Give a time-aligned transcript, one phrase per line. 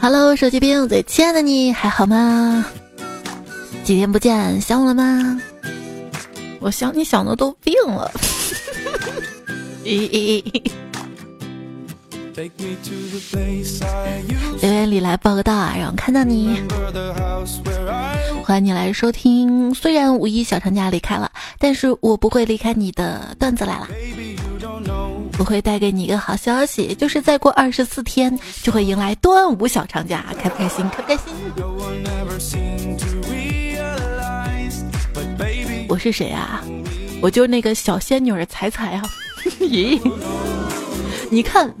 [0.00, 2.64] Hello，手机边最亲爱的你还好吗？
[3.84, 5.40] 几天不见，想我了吗？
[6.60, 8.10] 我想你想的都病了。
[14.62, 16.62] 留言里来报个到啊，让我看到你。
[18.42, 19.74] 欢迎你来收听。
[19.74, 23.88] 虽然五一小长假离开了，但是我不会离开你的段子来了。
[25.40, 30.86] 我会带给你一个好消息，就是再过二十四天就会迎来端午小长假，开不开心？
[30.90, 31.24] 开不开心？
[35.88, 36.62] 我是谁啊？
[37.22, 39.02] 我就那个小仙女儿彩彩啊！
[39.60, 39.98] 咦，
[41.30, 41.74] 你看，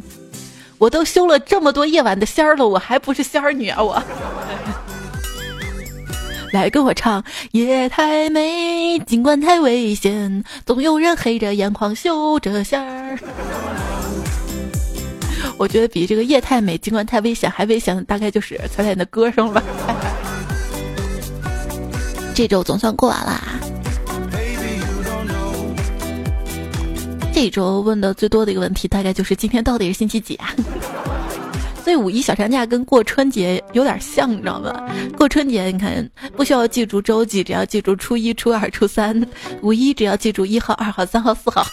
[0.78, 3.82] 我都修了这么多夜晚的仙儿了，我还不是仙儿女啊！
[3.82, 4.02] 我。
[6.52, 7.22] 来跟我唱，
[7.52, 13.16] 夜太美，尽管太危险，总有人黑着眼眶绣着仙儿。
[15.56, 19.62] 我觉得比这个夜太美，尽管太危险还危险的，大概就是彩彩的歌声吧。
[22.34, 23.40] 这周总算过完啦。
[27.32, 30.52] 这周问的最多的一个问题，大概就是今天到底是星期几啊？
[31.82, 34.88] 所以五一小长假跟过春节有点像，你知道吗？
[35.16, 39.14] 过春节你看不需要记住周几，只要记住初一、初二、初三；
[39.62, 41.66] 五一只要记住一号、二号、三号、四号。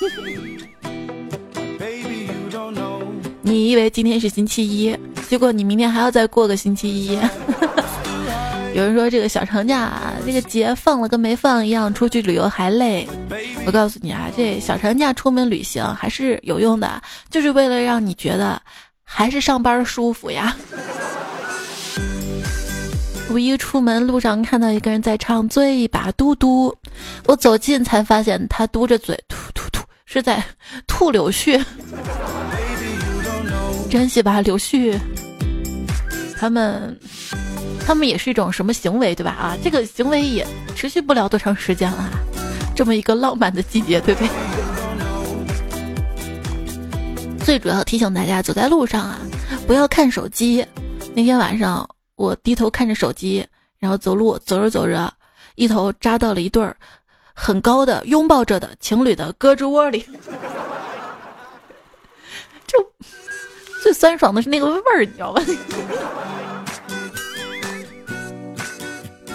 [3.42, 4.96] 你以为今天是星期一，
[5.28, 7.20] 结果你明天还要再过个星期一。
[8.74, 13.08] 有人说这个小长假，这个节放了跟没放一样，出去旅游还累。
[13.66, 18.62] 我告诉你啊，这小长假出门旅行还是有用的，就是为了让你觉得。
[19.10, 20.56] 还是上班舒服呀！
[23.30, 26.70] 五一出门路上看到一个人在唱《醉把嘟嘟》，
[27.26, 30.44] 我走近才发现他嘟着嘴吐吐吐，是在
[30.86, 31.64] 吐柳絮。
[33.90, 35.00] 珍惜吧，柳絮。
[36.38, 36.96] 他们，
[37.86, 39.32] 他们也是一种什么行为，对吧？
[39.32, 42.10] 啊，这个行为也持续不了多长时间了。
[42.76, 44.30] 这么一个浪漫的季节，对不对？
[47.48, 49.18] 最主要提醒大家，走在路上啊，
[49.66, 50.68] 不要看手机。
[51.16, 53.48] 那天晚上，我低头看着手机，
[53.80, 55.14] 然后走路，走着走着，
[55.56, 56.76] 一头扎到了一对儿
[57.34, 60.06] 很高的拥抱着的情侣的胳肢窝里。
[62.68, 62.86] 就
[63.82, 65.42] 最酸爽的是那个味儿，你知道吧？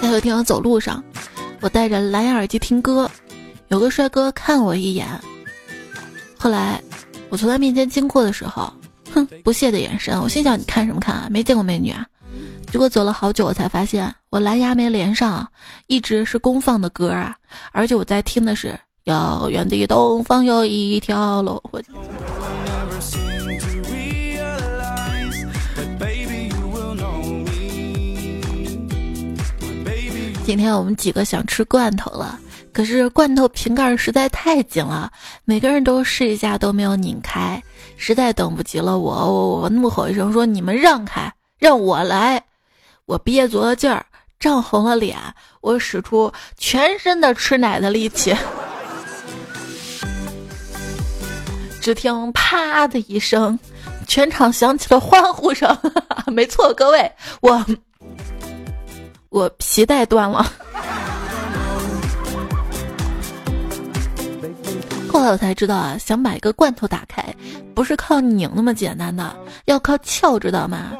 [0.05, 1.03] 有一天我走路上，
[1.62, 3.11] 我戴着蓝牙耳机听歌，
[3.69, 5.09] 有个帅哥看我一眼，
[6.37, 6.79] 后来。
[7.32, 8.70] 我从他面前经过的时候，
[9.15, 10.20] 哼，不屑的眼神。
[10.20, 11.28] 我心想：你看什么看啊？
[11.31, 12.04] 没见过美女啊？
[12.70, 15.50] 结果走了好久，我才发现我蓝牙没连上，
[15.87, 17.34] 一直是公放的歌啊！
[17.72, 21.59] 而且我在听的是遥远的东方有一条路。
[21.70, 21.81] 我
[30.44, 32.38] 今天我们几个想吃罐头了。
[32.72, 35.12] 可是罐头瓶盖实在太紧了，
[35.44, 37.62] 每个人都试一下都没有拧开，
[37.97, 42.43] 实在等不及了，我我我怒吼一声说：“你们让开，让我来！”
[43.05, 44.06] 我憋足了劲儿，
[44.41, 45.19] 涨红了脸，
[45.61, 48.34] 我使出全身的吃奶的力气，
[51.81, 53.59] 只听啪的一声，
[54.09, 55.77] 全场响起了欢呼声。
[56.32, 57.12] 没错，各位，
[57.43, 57.62] 我
[59.28, 60.50] 我皮带断了。
[65.12, 67.23] 后来我才知道啊，想把一个罐头打开，
[67.75, 69.37] 不是靠拧那么简单的，
[69.67, 70.93] 要靠撬，知道吗？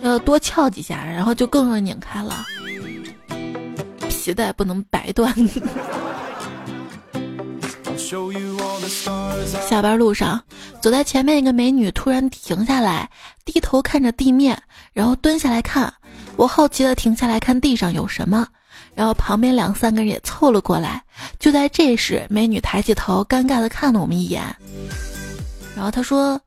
[0.00, 2.44] 要多撬几下，然后就更容易拧开了。
[4.08, 5.34] 皮带不能白断。
[9.68, 10.42] 下班路上，
[10.80, 13.08] 走在前面一个美女突然停下来，
[13.44, 14.58] 低头看着地面，
[14.94, 15.92] 然后蹲下来看。
[16.36, 18.46] 我好奇的停下来看地上有什么。
[18.94, 21.02] 然后旁边两三个人也凑了过来，
[21.38, 24.42] 就在这时，美女抬起头，尴尬的看了我们一眼。
[25.74, 26.40] 然后她说：“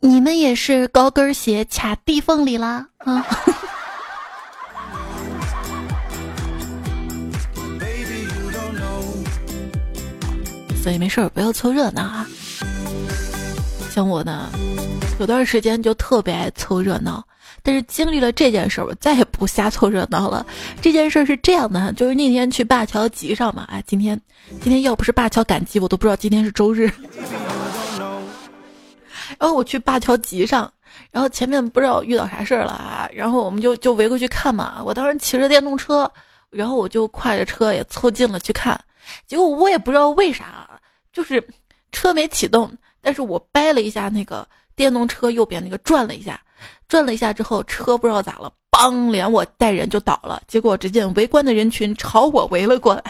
[0.00, 3.24] 你们也是高跟鞋卡地缝里啦？”啊，
[10.82, 12.26] 所以没事儿，不要凑热闹啊。
[13.90, 14.48] 像我呢，
[15.18, 17.22] 有段时间就特别爱凑热闹。
[17.62, 20.46] 但是经历了这件事儿，我再也不瞎凑热闹了。
[20.80, 24.20] 这件事儿是这样的，就是那天去灞桥集上嘛，哎，今天
[24.60, 26.90] 今天要不是灞桥赶集，我都不知道今天是周日。
[29.38, 30.70] 然后我去灞桥集上，
[31.10, 34.82] 然后前面不知道遇到啥事儿了啊，然后我们就就围过去看嘛。
[34.84, 36.10] 我当时骑着电动车，
[36.50, 38.78] 然后我就挎着车也凑近了去看，
[39.26, 40.68] 结果我也不知道为啥，
[41.12, 41.42] 就是
[41.92, 42.70] 车没启动，
[43.00, 44.46] 但是我掰了一下那个
[44.80, 46.40] 电动车右边那个转了一下，
[46.88, 50.40] 转了一下之后，车不知道咋了，梆，连我带人就倒了。
[50.48, 53.04] 结果只见围观的人群朝我围了过来。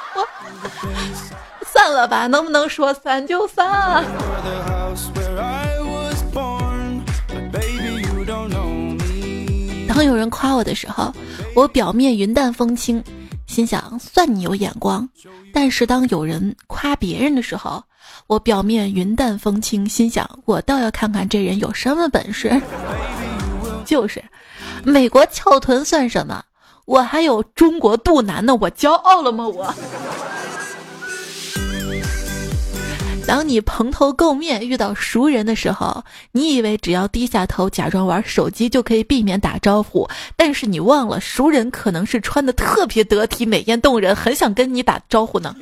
[1.62, 4.02] 散了吧，能不能说散就散？
[9.86, 11.12] 当有人夸我的时候，
[11.54, 13.04] 我表面云淡风轻，
[13.46, 15.06] 心想算你有眼光；
[15.52, 17.84] 但是当有人夸别人的时候，
[18.26, 22.60] 我表面云淡风轻，心想我倒要看看这人有什么本事。
[23.84, 24.22] 就是，
[24.84, 26.42] 美国翘臀算什么？
[26.84, 29.46] 我还有中国肚腩呢，我骄傲了吗？
[29.46, 29.74] 我。
[33.24, 45.54] 当你蓬头垢面遇到熟人的时候，你以为只要低下头假装玩手机就可以避免打招呼，但是你忘了，熟人可能是穿的特别得体、美艳动人，很想跟你打招呼呢。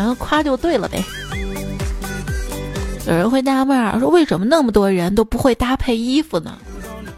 [0.00, 1.04] 然后夸就对了呗。
[3.06, 6.56] 有人会纳闷儿说，为什么那么多人都不会搭配衣服呢？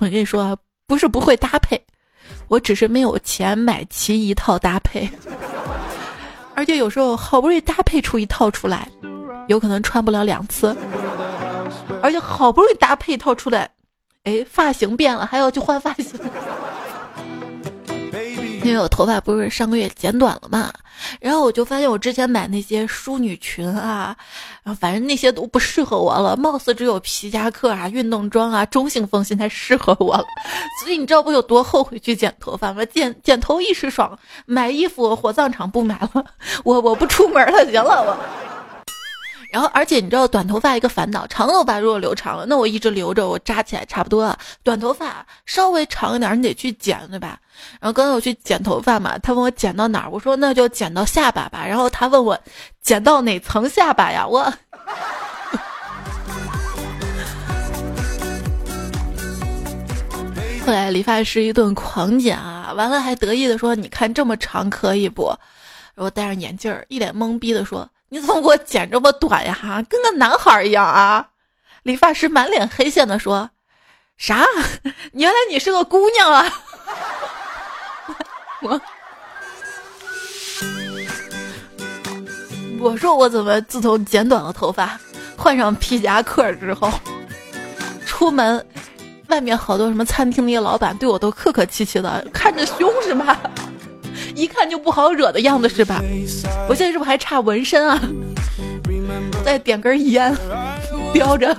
[0.01, 0.59] 我跟你说，
[0.89, 1.81] 不是不会搭配，
[2.49, 5.09] 我只是没有钱买齐一套搭配。
[6.57, 8.89] 而且有时候好不容易搭配出一套出来，
[9.47, 10.77] 有可能穿不了两次。
[12.03, 13.71] 而且好不容易搭配一套出来，
[14.25, 16.19] 哎，发型变了，还要去换发型。
[18.63, 20.73] 因为我头发不是上个月剪短了嘛，
[21.21, 24.17] 然后我就发现我之前买那些淑女裙啊，
[24.63, 30.25] 然后反正那些都不适合我了，貌似只有皮夹克啊、运动装啊、中性风现在适合我了。
[30.81, 32.85] 所以你知道我有多后悔去剪头发吗？
[32.85, 36.25] 剪剪头一时爽，买衣服火葬场不买了，
[36.65, 38.17] 我我不出门了，行了我。
[39.53, 44.35] 然后，而且你知道短头发一个烦恼，长头发如果留长了，那我一直留着，我扎起来差不多。
[44.63, 47.39] 短头发稍微长一点，你得去剪，对吧？
[47.81, 51.67] 然后刚才我去剪头发嘛，他问我剪到哪儿，我说那就剪到下巴吧。
[51.67, 52.39] 然后他问我
[52.81, 54.27] 剪到哪层下巴呀？
[54.27, 54.43] 我
[60.65, 65.27] 后来理发师一顿狂剪啊，完了还得意的说：“你看这么长可以不？”
[65.95, 67.89] 然后戴上眼镜儿，一脸懵逼的说。
[68.09, 69.59] 你怎么给我剪这么短呀？
[69.59, 71.27] 哈，跟个男孩一样啊！
[71.83, 73.49] 理发师满脸黑线的说
[74.19, 74.45] ：“啥？
[75.15, 76.47] 原来你是个姑娘啊！”
[78.63, 78.81] 我
[82.81, 84.99] 我说我怎么自从剪短了头发，
[85.37, 86.91] 换上皮夹克之后，
[88.07, 88.65] 出门
[89.29, 93.39] 外面好多什么餐厅那些老板对我都客客气气的，看着凶是吧？
[94.35, 96.01] 一看就不好惹的样子是吧？
[96.69, 98.01] 我现在是不是还差纹身啊？
[99.45, 100.35] 再点根烟，
[101.13, 101.57] 叼着。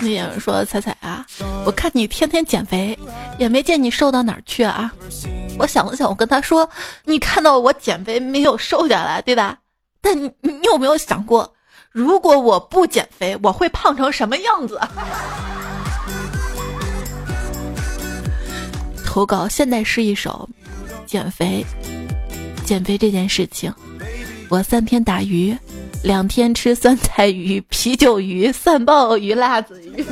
[0.00, 1.26] 那有人说：“彩彩啊，
[1.66, 2.98] 我看你天天减肥，
[3.38, 4.92] 也没见你瘦到哪儿去啊。”
[5.58, 6.68] 我想了想，我跟他说
[7.04, 9.58] ：“你看到我减肥没有瘦下来，对吧？
[10.00, 11.54] 但你你有没有想过？”
[11.92, 14.80] 如果我不减肥，我会胖成什么样子？
[19.04, 20.48] 投稿现在是一首
[21.04, 21.66] 减肥，
[22.64, 23.74] 减肥这件事情，
[24.48, 25.54] 我三天打鱼，
[26.02, 30.04] 两天吃酸菜鱼、啤酒鱼、蒜鲍鱼、辣子鱼，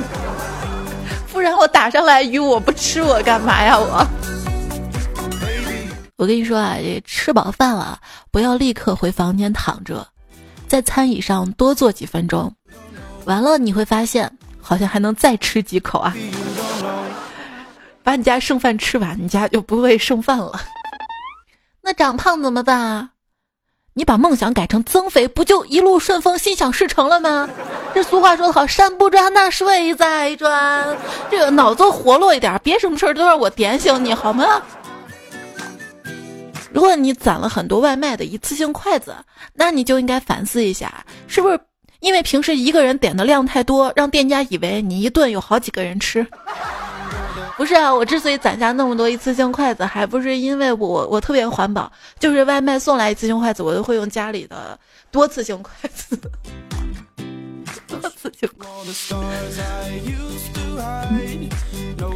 [1.33, 4.05] 不然我打上来鱼我不吃我干嘛呀我？
[6.15, 7.99] 我跟你说啊，这吃饱饭了
[8.29, 10.07] 不要立刻回房间躺着。
[10.67, 12.53] 在餐椅上多坐几分钟，
[13.25, 16.15] 完了你会发现好像还能再吃几口啊！
[18.03, 20.61] 把你家剩饭吃完，你家就不会剩饭了。
[21.81, 23.09] 那长胖怎么办啊？
[23.99, 27.49] 你把梦想改成增肥，不就一路顺风、心想事成了吗？
[27.93, 30.97] 这俗话说得好，山不转那水在转。
[31.29, 34.61] 这个脑子活络一点，别什么事儿都让我点醒你好吗？
[36.71, 39.13] 如果你攒了很多外卖的一次性筷子，
[39.53, 41.59] 那你就应该反思一下，是不是
[41.99, 46.25] 因为平时一个人点的量太多，让店家以为你一顿有好几个人吃？
[47.59, 54.79] 不是啊，我之所以攒下那么多一次性筷子，还不是因为我我特别环保，就是外卖送来一次性筷子，我都会用家里的
[55.11, 56.17] 多次性筷子。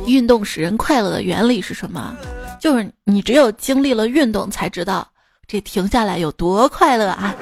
[0.07, 2.15] 运动使人快乐的原理是什么？
[2.57, 5.05] 就是你只有经历了运动，才知道
[5.45, 7.35] 这停下来有多快乐啊！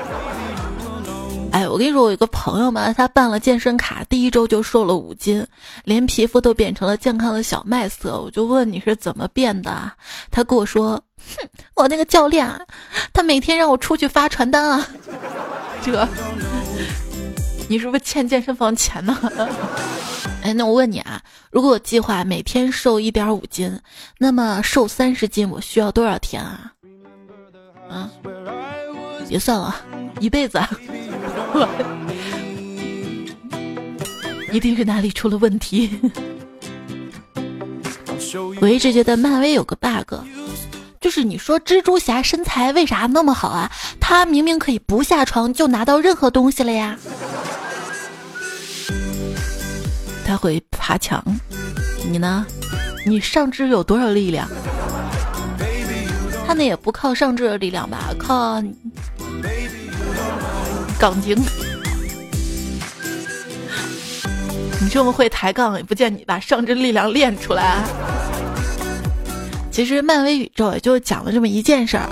[1.52, 5.46] 哎，我跟你说，我有个朋友嘛，他办了健身卡，第一周就瘦了五斤，
[5.84, 8.22] 连皮肤都变成了健康的小麦色。
[8.22, 9.92] 我就问你是怎么变的？
[10.32, 10.92] 他跟我说
[11.38, 12.60] ：“哼，我那个教练啊，
[13.12, 14.88] 他每天让我出去发传单啊。”
[15.84, 16.08] 这，
[17.68, 19.18] 你是不是欠健身房钱呢？
[20.44, 23.78] 哎，那我问你啊，如果我计划每天瘦一点五斤，
[24.18, 26.72] 那么瘦三十斤我需要多少天啊？
[27.90, 28.10] 啊，
[29.32, 29.74] 别算了，
[30.20, 30.62] 一辈子。
[34.52, 35.90] 一定是哪里出了问题。
[38.60, 40.16] 我一直觉得漫威有个 bug，
[41.00, 43.72] 就是你说蜘蛛侠身材为啥那么好啊？
[44.02, 46.98] 他明明可以不下床就拿到任何东西了呀。
[50.26, 51.24] 他会爬墙，
[52.06, 52.46] 你呢？
[53.06, 54.46] 你上肢有多少力量？
[56.54, 58.62] 那也不靠上肢的力量吧，靠
[61.00, 61.36] 杠精。
[64.82, 67.84] 你这么会抬杠，也不见你把上肢力量练出来。
[69.72, 72.10] 其实漫威宇宙也就讲了这么一件事儿，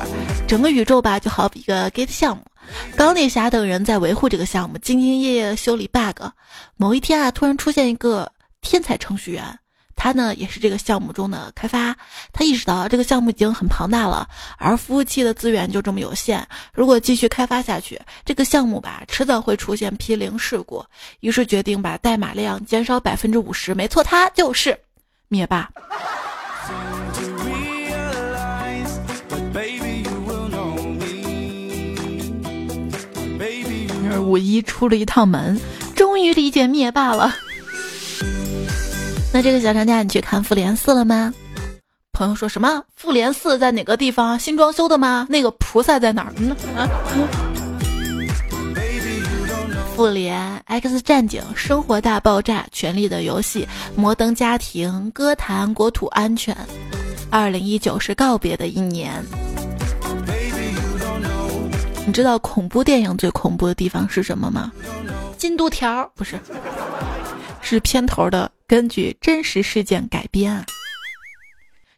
[0.47, 2.43] 整个宇宙吧就好比一个 Git 项目，
[2.95, 6.23] 钢铁侠等人在维护这个项目，兢兢业业修理 bug。
[6.77, 8.31] 某一天啊，突然出现一个
[8.61, 9.59] 天才程序员。
[9.99, 11.93] 他呢也是这个项目中的开发，
[12.31, 14.25] 他意识到这个项目已经很庞大了，
[14.57, 16.41] 而服务器的资源就这么有限，
[16.73, 20.81] 如果继续开发下去，这个项目吧迟早会出现批零事故，
[21.19, 23.75] 于是决定把代码量减少百分之五十。
[23.75, 24.79] 没错，他就是
[25.27, 25.69] 灭霸。
[34.21, 35.59] 五一出了一趟门，
[35.95, 37.35] 终于理解灭霸了。
[39.31, 41.33] 那这个小长假你去看复联四了吗？
[42.13, 42.83] 朋友说什么？
[42.95, 44.37] 复联四在哪个地方？
[44.39, 45.27] 新装修的吗？
[45.29, 46.55] 那个菩萨在哪儿呢？
[49.95, 56.55] 复联、X 战警、生活大爆炸、权力的游戏、摩登家庭、歌坛、国土安全。
[57.29, 59.23] 二零一九是告别的一年。
[62.05, 64.71] 你知道恐怖电影最恐怖的地方是什么吗？
[65.37, 66.39] 进度条不是。
[67.61, 70.63] 是片头的，根据真实事件改编啊。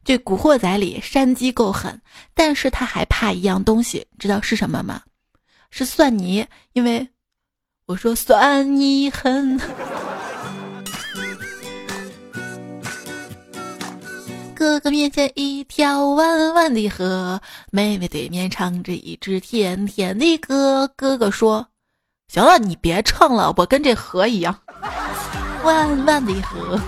[0.06, 2.02] 这《古惑仔》里山鸡够狠，
[2.34, 5.02] 但是他还怕一样东西，知道是什么吗？
[5.70, 7.10] 是蒜泥，因为
[7.88, 9.60] 我说蒜泥狠。
[14.56, 20.88] 哥哥面前一条弯弯的河，妹妹对面唱着一支甜甜的歌。
[20.96, 21.68] 哥哥说
[22.32, 24.58] ：“行了，你别唱了，我跟这河一样。”
[25.64, 26.80] 万万的河，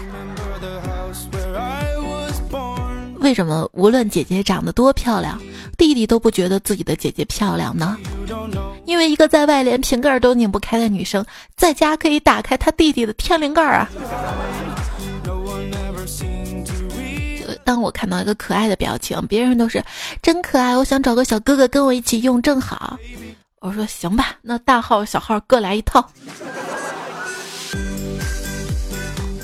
[3.20, 5.40] 为什么无论姐姐长得多漂亮，
[5.78, 7.98] 弟弟都不觉得自己的姐姐漂亮呢？
[8.86, 11.26] 因为一个在外连瓶盖都拧不开的女生，
[11.56, 13.90] 在家可以打开她弟弟的天灵盖啊！
[17.64, 19.82] 当我看到一个可爱的表情，别人都是
[20.22, 22.98] 真可爱，我想找个小哥哥跟我一起用，正好。
[23.60, 26.06] 我说行吧，那大号小号各来一套。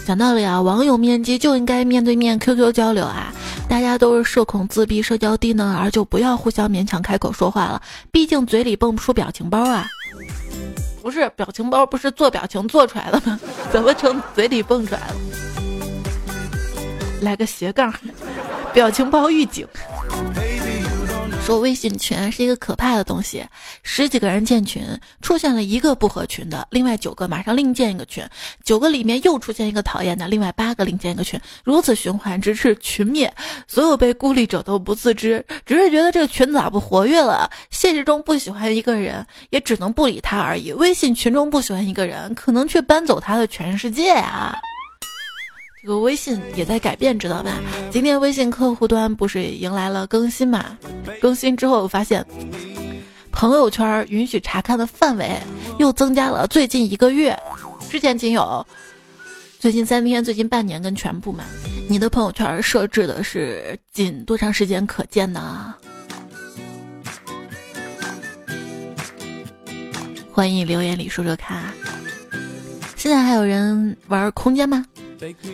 [0.10, 3.32] 讲道理啊，网友面基就应该面对面 QQ 交流啊！
[3.70, 7.80] 大家都是社恐自闭、社交低能儿，就不要互相勉强开口说话了。
[8.12, 9.86] 毕竟嘴里蹦不出表情包啊！
[11.04, 13.40] 不是表情包，不是做表情做出来的吗？
[13.72, 15.16] 怎么成嘴里蹦出来了？
[17.22, 17.94] 来个斜杠，
[18.74, 19.68] 表情包预警。
[21.50, 23.44] 说微信群是一个可怕的东西，
[23.82, 24.84] 十几个人建群，
[25.20, 28.24] 出现了一个不合群的，另外九个马上另建一个群，
[28.64, 33.34] 九个里面又出现一个讨厌的，另外八个另建一个群，如此循环，直至群灭。
[33.68, 37.50] 所有被孤立者都不自知，只是觉得这个群咋不活跃了？
[37.72, 40.72] 现实中不喜欢一个人，也只能不理他而已。
[40.74, 44.56] 微信群中不喜欢一个人，可能却搬走他的全世界啊！
[45.82, 47.58] 这个微信也在改变，知道吧？
[47.90, 50.78] 今天微信客户端不是迎来了更新嘛？
[51.22, 52.26] 更新之后发现，
[53.32, 55.40] 朋友圈允许查看的范围
[55.78, 56.46] 又增加了。
[56.48, 57.38] 最近一个月，
[57.90, 58.66] 之前仅有
[59.58, 61.46] 最近三天、最近半年跟全部嘛。
[61.88, 65.74] 你的朋友圈设置的是仅多长时间可见呢？
[70.30, 71.64] 欢迎留言里说说看。
[72.98, 74.86] 现在还有人玩空间吗？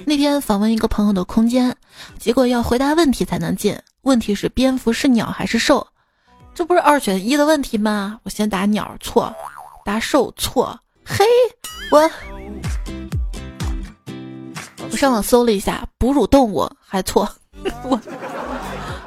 [0.06, 1.76] 那天访问一个朋友的空间，
[2.20, 3.78] 结果要回答问题才能进。
[4.02, 5.86] 问题是蝙蝠是鸟还是兽？
[6.54, 8.20] 这不是二选一的问题吗？
[8.24, 9.34] 我先答鸟错，
[9.84, 10.80] 答兽错。
[11.04, 11.26] 嘿，
[11.92, 12.10] 我
[14.92, 17.28] 我上网搜了一下，哺乳动物还错。
[17.84, 18.00] 我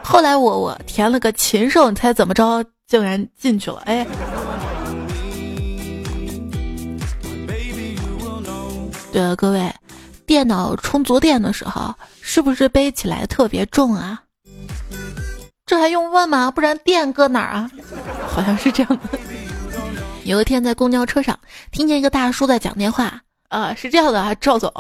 [0.03, 2.65] 后来我我填了个禽兽，你猜怎么着？
[2.87, 3.83] 竟然进去了。
[3.85, 4.07] 哎，
[9.13, 9.73] 对了，各位。
[10.29, 14.23] 电脑充足电的时候，是不是背起来特别重啊？
[15.65, 16.51] 这还用问吗？
[16.51, 17.71] 不然电搁哪儿啊？
[18.29, 19.19] 好像是这样的。
[20.25, 21.39] 有一天在公交车上，
[21.73, 24.71] 听见一个大叔在讲电话，啊，是这样的啊，赵总，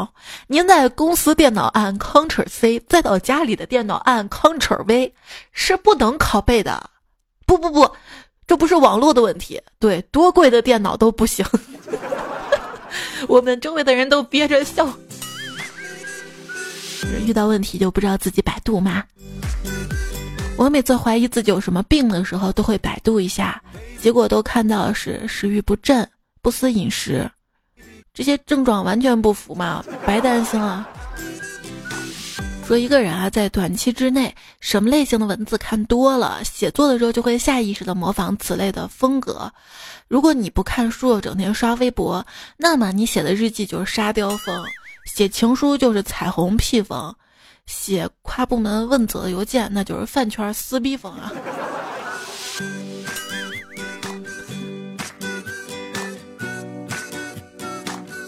[0.49, 5.15] 您在公司电脑按 Ctrl C，再到家里的电脑按 Ctrl V，
[5.53, 6.91] 是不能拷贝的。
[7.47, 7.91] 不不不，
[8.47, 11.43] 这不是网络的问题，对，多贵的电脑都不行。
[13.27, 14.87] 我们周围的人都憋着笑。
[17.27, 19.05] 遇到问题就不知道自己百度吗？
[20.57, 23.63] 我每次怀疑自己有什么病的时候，都会百度一下，
[24.01, 26.09] 结果都看到是 食欲不振、
[26.43, 27.31] 不思饮食。
[28.13, 30.89] 这些症状完全不符嘛，白担心了。
[32.67, 39.51] 说一个人啊，在短期之内，什么类型的文字看多了，写作的时候就会下意识的模仿此类的风格。
[40.09, 42.27] 如果你不看书，整天刷微博，
[42.57, 44.65] 那么你写的日记就是沙雕风，
[45.09, 47.13] 写情书就是彩虹屁风，
[47.67, 51.33] 写跨部门问责邮件那就是饭圈撕逼风啊。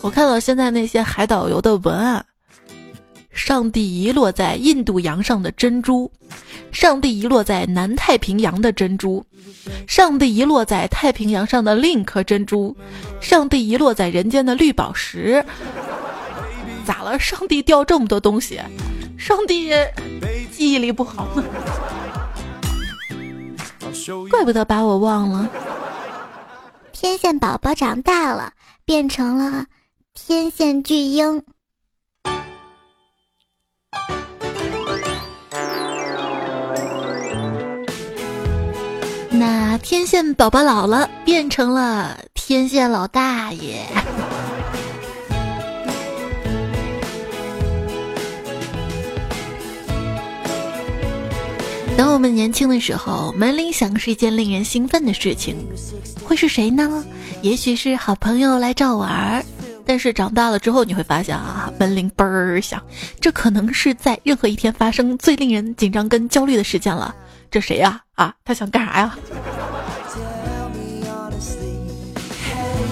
[0.02, 2.24] 我看到现在那些海岛游的文案：
[3.30, 6.10] 上帝遗落在印度洋上的珍珠，
[6.72, 9.24] 上帝遗落在南太平洋的珍珠，
[9.86, 12.76] 上帝遗落在太平洋上的另一颗珍珠，
[13.20, 15.44] 上帝遗落在人间的绿宝石。
[16.90, 17.16] 咋了？
[17.20, 18.60] 上帝掉这么多东西？
[19.16, 19.70] 上帝
[20.50, 21.44] 记忆力不好吗？
[24.28, 25.48] 怪不得把我忘了。
[26.90, 28.52] 天线宝宝长大了，
[28.84, 29.66] 变成了。
[30.14, 31.44] 天线巨婴，
[39.30, 43.86] 那天线宝宝老了，变成了天线老大爷。
[52.00, 55.54] 当我们年轻的时候，门铃响是一件令人兴奋的事情，
[56.24, 57.04] 会是谁呢？
[57.42, 59.44] 也许是好朋友来找玩儿。
[59.84, 62.82] 但是长大了之后，你会发现啊，门铃嘣儿响，
[63.20, 67.14] 这可能是在任何一天发生最令人紧张跟焦虑的事件了。
[67.50, 68.00] 这谁呀？
[68.14, 69.18] 啊，他想干啥呀？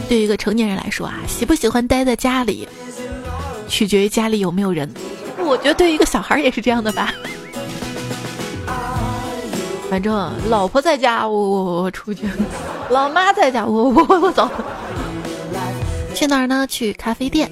[0.06, 2.68] 对于一个成年人来说啊，喜不喜欢待在家里，
[3.68, 4.86] 取决于家里有没有人。
[5.38, 7.14] 我觉得对于一个小孩也是这样的吧。
[9.90, 12.26] 反正老婆在家，我我我出去；
[12.90, 14.48] 老妈在家，我我我我走。
[16.14, 16.66] 去哪儿呢？
[16.66, 17.50] 去咖啡店。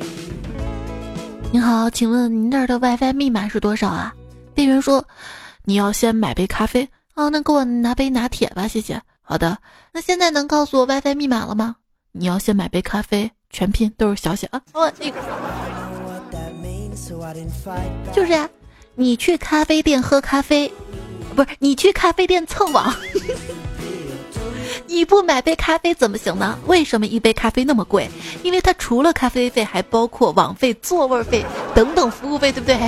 [1.53, 4.12] 您好，请问您那儿的 WiFi 密码是多少啊？
[4.55, 5.05] 店员说
[5.64, 9.01] ：“你要先买杯咖啡。”哦，那给我拿杯拿铁吧，谢谢。
[9.22, 9.57] 好的，
[9.92, 11.77] 那现在能告诉我 WiFi 密码了吗？
[12.12, 14.61] 你要先买杯咖啡，全拼都是小写啊。
[14.72, 15.20] 哦，那个
[18.12, 18.49] 就是呀，
[18.94, 20.70] 你去咖啡店喝咖啡，
[21.37, 22.92] 不是你去咖啡店蹭网。
[24.88, 26.59] 你不买杯咖啡怎么行呢？
[26.66, 28.09] 为什么一杯咖啡那么贵？
[28.42, 31.44] 因为它除了咖啡费，还包括网费、座位费
[31.75, 32.79] 等等服务费，对不对？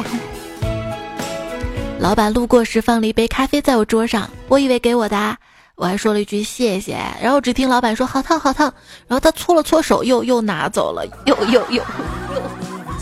[2.00, 5.36] 老板路过时放了一杯咖啡在我桌上，我以为给我的，
[5.74, 8.72] 我还说了一句谢谢，然后只听老板说好烫好烫，
[9.08, 11.82] 然后他搓了搓手，又又拿走了，又又又又，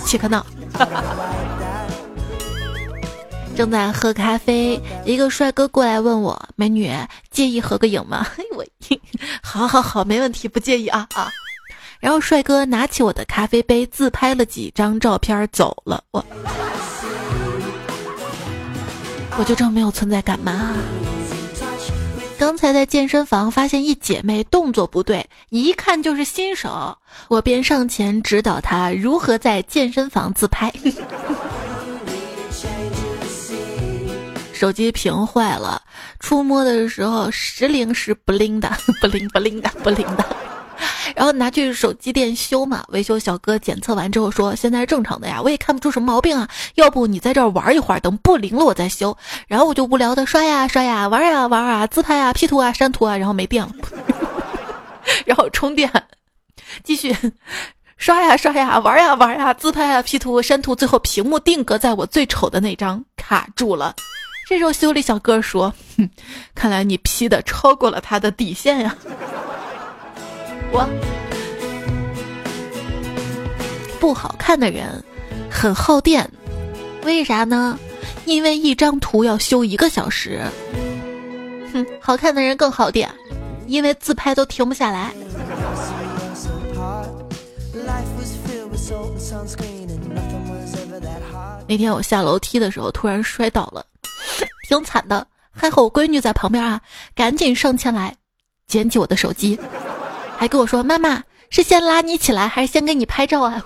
[0.06, 0.44] 切克闹。
[3.56, 6.94] 正在喝咖啡，一个帅哥过来问我：“美女，
[7.30, 8.62] 介意合个影吗？” 我，
[9.42, 11.32] 好好好，没问题，不介意啊啊。
[11.98, 16.04] 然后帅哥拿起我的咖啡杯，自拍了几张照片走了。
[16.10, 16.22] 我，
[19.38, 20.74] 我就这么没有存在感吗？
[22.38, 26.94] 刚才在健身房发现一姐妹动作不对，一看就是新手，
[27.28, 30.70] 我便上前指导她如何在健身房自拍。
[34.56, 35.82] 手机屏坏了，
[36.18, 38.70] 触摸的时候时灵时不灵的，
[39.02, 40.24] 不灵不灵的 不灵的，
[41.14, 42.82] 然后拿去手机店修嘛。
[42.88, 46.48] 维修小哥检测完之后说现在是正常的呀，我也看不出什么毛病啊。
[46.76, 49.14] 要不你在这儿玩一会儿，等不灵了我再修。
[49.46, 53.72] 然后我就无聊的刷呀刷呀，玩呀玩啊，自拍啊，P 图啊，删图啊，然后没电了，
[55.26, 55.90] 然后充电，
[56.82, 57.14] 继续
[57.98, 63.94] 刷呀刷呀，玩呀玩呀，自拍啊，P 图删图，最后屏幕定格在我最丑的那张，卡住了。
[64.48, 66.08] 这时候修理小哥说：“哼，
[66.54, 68.96] 看来你 P 的超过了他的底线呀。”
[70.70, 70.88] 我
[73.98, 75.02] 不好看的人
[75.50, 76.30] 很耗电，
[77.02, 77.76] 为啥呢？
[78.24, 80.40] 因为一张图要修一个小时。
[81.72, 83.10] 哼，好看的人更耗电，
[83.66, 85.12] 因为自拍都停不下来。
[91.68, 93.84] 那天我下楼梯的时候突然摔倒了。
[94.68, 96.80] 挺惨的，还好我闺女在旁边啊，
[97.14, 98.14] 赶紧上前来，
[98.66, 99.58] 捡起我的手机，
[100.36, 103.64] 还跟我说：“妈妈，是先拉你起来，还是先给你拍照啊？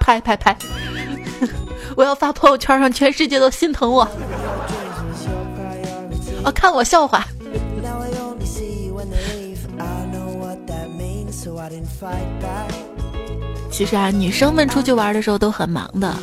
[0.00, 0.56] 拍拍拍！
[1.96, 4.08] 我要发朋友圈，让全世界都心疼我。
[6.44, 7.26] 哦，看我笑话。
[13.70, 16.14] 其实啊，女生们出去玩的时候都很忙的，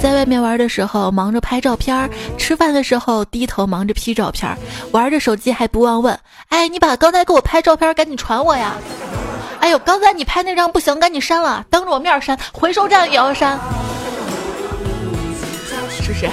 [0.00, 2.08] 在外面玩的时候忙着拍照片，
[2.38, 4.56] 吃饭的时候低头忙着 P 照片，
[4.92, 6.16] 玩着手机还不忘问
[6.50, 8.74] ：“哎，你把刚才给我拍照片赶紧传我呀
[9.60, 13.58] ！”“哎呦，刚才你拍那张不行，赶紧删了，当着我面删，回收站也要删。”
[15.90, 16.30] 是不是？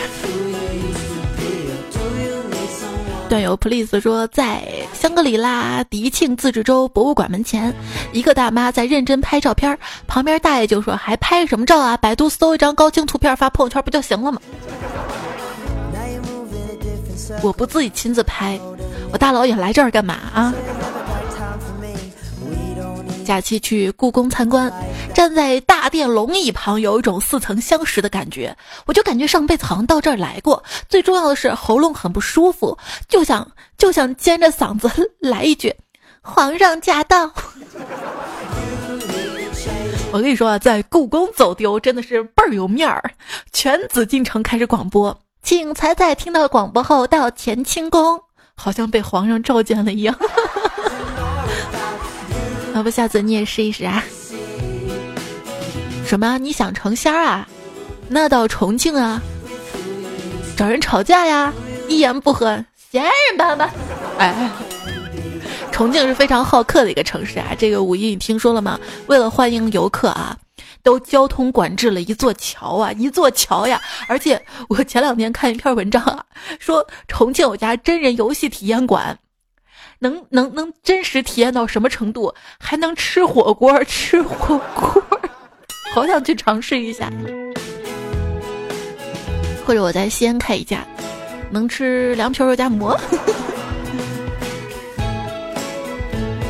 [3.30, 4.64] 段友 please 说，在
[5.08, 7.74] 香格里拉迪庆自治州博物馆门前，
[8.12, 11.96] 一个大妈在认真拍照片，旁边大爷就说：“还拍什么照啊？
[11.96, 14.42] 百度搜一张高清图片发朋友圈不就行了吗？”
[17.42, 18.60] 我不自己亲自拍，
[19.14, 20.54] 我大老远来这儿干嘛啊？
[23.28, 24.72] 假期去故宫参观，
[25.14, 28.56] 站在大殿龙椅旁，有一种似曾相识的感觉。
[28.86, 30.64] 我就感觉上辈子好像到这儿来过。
[30.88, 32.78] 最重要的是喉咙很不舒服，
[33.10, 35.76] 就想就想尖着嗓子来一句
[36.24, 37.30] ：“皇上驾到！”
[40.14, 43.12] 我跟你说啊，在故宫走丢真的是倍儿有面儿。
[43.52, 48.22] 全紫禁城开始广播，请彩彩听到广播后到乾清宫，
[48.56, 50.16] 好像被皇上召见了一样。
[52.78, 54.04] 要不下次你也试一试啊？
[56.06, 56.38] 什么？
[56.38, 57.50] 你想成仙儿啊？
[58.08, 59.20] 那到重庆啊，
[60.56, 61.52] 找人吵架呀？
[61.90, 63.74] 一言不合，闲人办吧。
[64.20, 64.52] 哎，
[65.72, 67.56] 重庆是非常好客的一个城市啊。
[67.58, 68.80] 这个五一你听说了吗？
[69.08, 70.38] 为了欢迎游客啊，
[70.84, 73.82] 都交通管制了一座桥啊，一座桥呀。
[74.08, 76.24] 而且我前两天看一篇文章啊，
[76.60, 79.18] 说重庆有家真人游戏体验馆。
[80.00, 82.34] 能能能真实体验到什么程度？
[82.60, 85.04] 还能吃火锅，吃火锅，
[85.94, 87.12] 好想去尝试一下。
[89.66, 90.86] 或者我在西安开一家，
[91.52, 92.98] 能吃凉皮肉夹馍。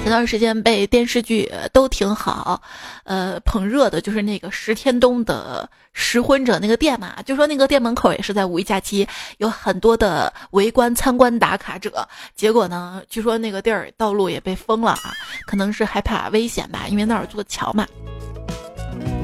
[0.07, 2.61] 前段时间被电视剧都挺好，
[3.03, 9.05] 呃，捧热的就是那个石天东的拾婚者那个店嘛，就说那个店门口也是在五一假期
[9.39, 15.11] 有很多的围观参观打卡者，结果呢，据说那个地儿道路也被封了啊，
[15.45, 17.85] 可能是害怕危险吧，因为那儿有座桥嘛。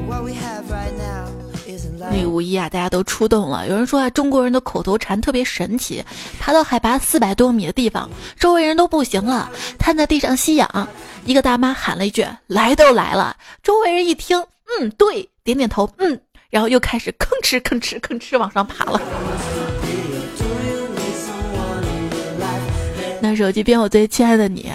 [0.06, 0.20] 那
[2.10, 3.68] 个五一啊，大家都出动了。
[3.68, 6.04] 有人说啊，中国人的口头禅特别神奇。
[6.40, 10.88] 爬到海拔四百多米的地方，周围人都不行了，瘫在地上吸氧。
[11.24, 14.38] 一个大妈喊了一句：“来都来了。”周围人一听，
[14.78, 19.00] 嗯，对，点点头，嗯，然后又开始吭哧吭哧吭哧往上爬了。
[23.20, 24.70] 那手机边我最亲爱的你，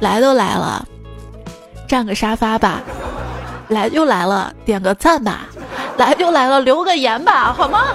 [0.00, 0.84] 来都来了，
[1.86, 2.82] 占个沙发吧。
[3.68, 5.46] 来就来了，点个赞吧。
[5.96, 7.94] 来就来了，留个言吧，好吗？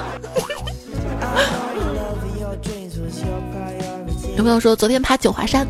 [4.38, 5.67] 有朋友说昨天爬九华山，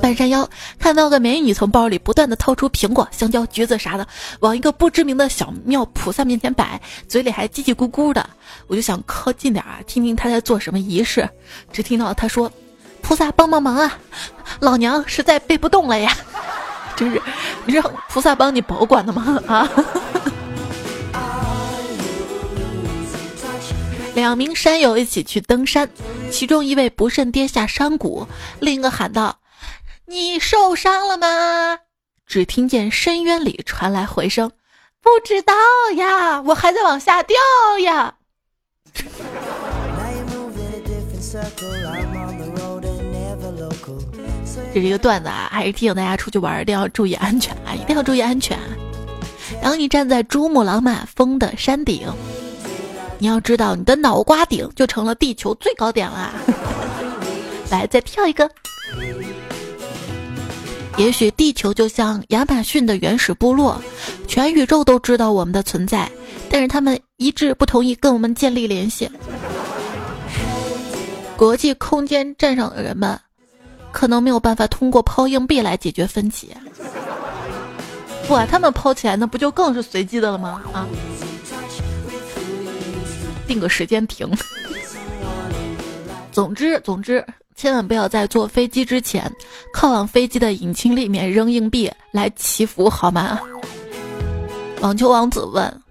[0.00, 4.06] 半山腰看到个美女从包里不断的掏出苹果、香蕉、橘子啥的，
[4.40, 8.24] 往一个不知名的小庙菩萨面前摆，嘴里还叽叽咕咕的。
[8.68, 11.28] 我就想靠近点啊，听听她在做什么仪式。
[11.72, 12.50] 只听到她说
[13.02, 13.98] ：“菩萨帮帮忙啊，
[14.60, 16.16] 老娘实在背不动了呀。”
[16.94, 17.20] 就是
[17.66, 19.42] 让菩萨帮你保管的吗？
[19.48, 19.68] 啊！
[24.14, 25.88] 两名山友一起去登山，
[26.30, 28.26] 其中一位不慎跌下山谷，
[28.60, 29.40] 另一个喊道
[30.06, 31.78] ：“你受伤了吗？”
[32.28, 34.52] 只听见深渊里传来回声
[35.00, 35.54] ：“不知道
[35.96, 37.36] 呀，我还在往下掉
[37.82, 38.14] 呀。”
[44.74, 48.58] 这是一个段子啊，还是提醒大家出去玩一定要注意安全啊，一定要注意安全。
[49.62, 52.06] 当你站在珠穆朗玛峰的山顶。
[53.22, 56.32] 你要知道，你的脑瓜顶就成了地球最高点啦！
[57.70, 58.50] 来，再跳一个。
[60.96, 63.80] 也许地球就像亚马逊的原始部落，
[64.26, 66.10] 全宇宙都知道我们的存在，
[66.50, 69.08] 但是他们一致不同意跟我们建立联系。
[71.36, 73.16] 国际空间站上的人们，
[73.92, 76.50] 可能没有办法通过抛硬币来解决分歧。
[78.26, 80.60] 不，他们抛起来，那不就更是随机的了吗？
[80.72, 80.88] 啊！
[83.52, 84.26] 定个时间停。
[86.32, 87.22] 总之，总之，
[87.54, 89.30] 千万不要在坐飞机之前，
[89.74, 93.38] 靠往飞机的引擎里面扔硬币来祈福，好吗？
[94.80, 95.82] 网球王子问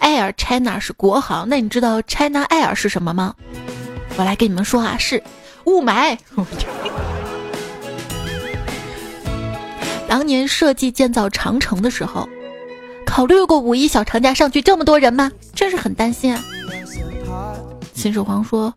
[0.00, 3.32] ：“Air China 是国航，那你知道 China Air 是什么吗？”
[4.18, 5.22] 我来跟你们说啊，是
[5.66, 6.18] 雾霾。
[10.08, 12.28] 当年设计建造长城的时候，
[13.06, 15.30] 考虑过五一小长假上去这么多人吗？
[15.54, 16.42] 真是很担心啊。
[17.94, 18.74] 秦始皇说：“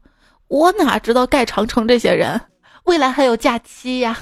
[0.47, 2.39] 我哪知道盖长城这些人，
[2.85, 4.17] 未来还有假期呀。”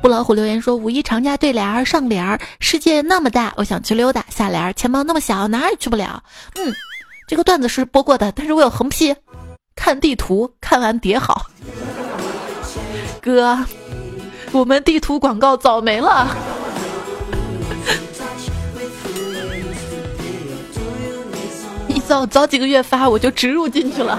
[0.00, 6.22] 布老虎留言说：“五一长假对联儿上联儿，世界那么大，我想去溜达；下联儿钱包那么小，哪儿也去不了。”
[6.56, 6.74] 嗯，
[7.28, 9.14] 这个段子是播过的，但是我有横批：
[9.76, 11.46] 看地图，看完叠好。
[13.20, 13.58] 哥，
[14.52, 16.34] 我们地图广告早没了。
[22.08, 24.18] 早早几个月发，我就植入进去了。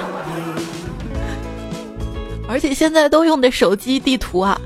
[2.48, 4.60] 而且现在都用的手机地图啊。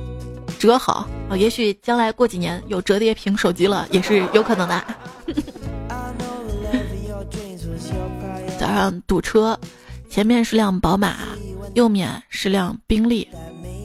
[0.59, 4.83] 折好啊，也许将来过几年有折叠屏手机了，也是有可能的。
[8.59, 9.57] 早上堵车，
[10.09, 11.15] 前面是辆宝马，
[11.75, 13.27] 右面是辆宾利，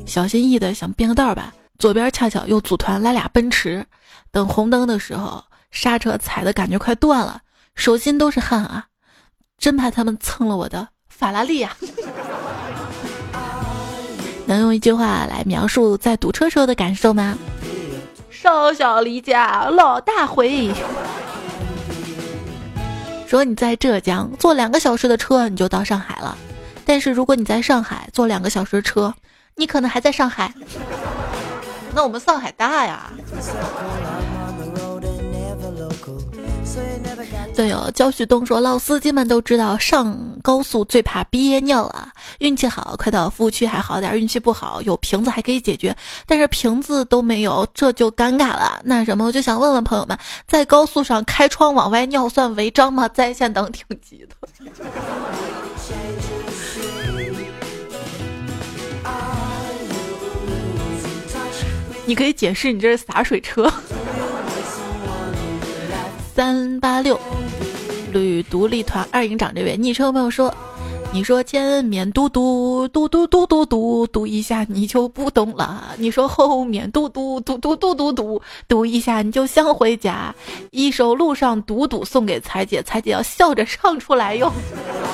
[0.06, 1.52] 小心翼翼的想变个道吧。
[1.78, 3.84] 左边恰巧又组团来俩奔驰，
[4.32, 7.40] 等红灯的时候刹车踩的感觉快断了，
[7.74, 8.86] 手心都是汗啊，
[9.58, 11.76] 真怕他们蹭了我的法拉利呀。
[14.46, 17.36] 能用一句话来描述在堵车时候的感受吗？
[18.30, 20.72] 少小离家老大回。
[23.26, 26.36] 说你在浙江坐两个小时的车你就到上海了，
[26.86, 29.12] 但是如果你在上海坐两个小时的车，
[29.56, 30.54] 你可能还在上海。
[31.94, 33.10] 那我们上海大呀。
[37.54, 48.80] 队友焦旭东说：“老司机们都知道上高速最怕憋尿啊，运气好快到服务区还好点，运气不好有瓶子还可以解决，但是瓶子都没有，这就尴尬了。
[48.84, 53.08] 那什么，我就想问问朋友们，在高速上开窗往外尿算违章吗？
[53.08, 54.36] 在线等挺急的。
[62.06, 63.70] 你可以解释你这是洒水车。”
[66.38, 67.18] 三八六，
[68.12, 70.54] 旅独立团二营长这位昵称朋友说
[71.10, 80.32] ：“你说前面嘟嘟嘟嘟嘟嘟嘟嘟一下你就不懂了，你说后面嘟嘟嘟嘟嘟嘟嘟嘟一下你就想回家。
[80.70, 84.48] 一首路上嘟嘟送给彩姐，彩姐要笑着唱出来哟。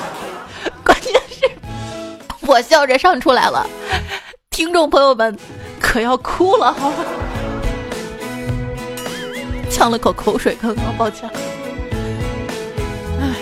[0.85, 1.49] 关键是，
[2.45, 3.67] 我笑着唱出来了，
[4.51, 5.35] 听众朋友们
[5.79, 6.93] 可要哭了，好？”
[9.71, 11.29] 呛了口口水，刚刚抱歉。
[13.19, 13.35] 唉，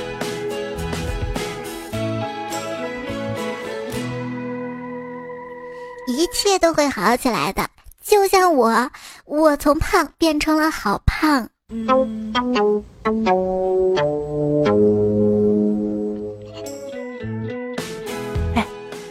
[6.07, 7.69] 一切都会好起来的，
[8.03, 8.91] 就像我，
[9.25, 11.47] 我从胖变成了好胖。
[18.55, 18.65] 哎，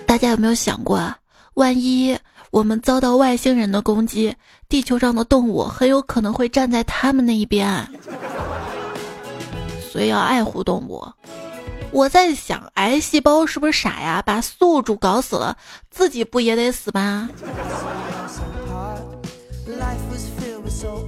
[0.06, 1.16] 大家有没有想过啊？
[1.54, 2.18] 万一……
[2.52, 4.36] 我们遭到外星人的攻击，
[4.68, 7.88] 地球上的动物很有可能会站在他们那一边，
[9.90, 11.02] 所以要爱护动物。
[11.92, 14.20] 我在想，癌细胞是不是傻呀？
[14.20, 15.56] 把宿主搞死了，
[15.90, 17.30] 自己不也得死吗？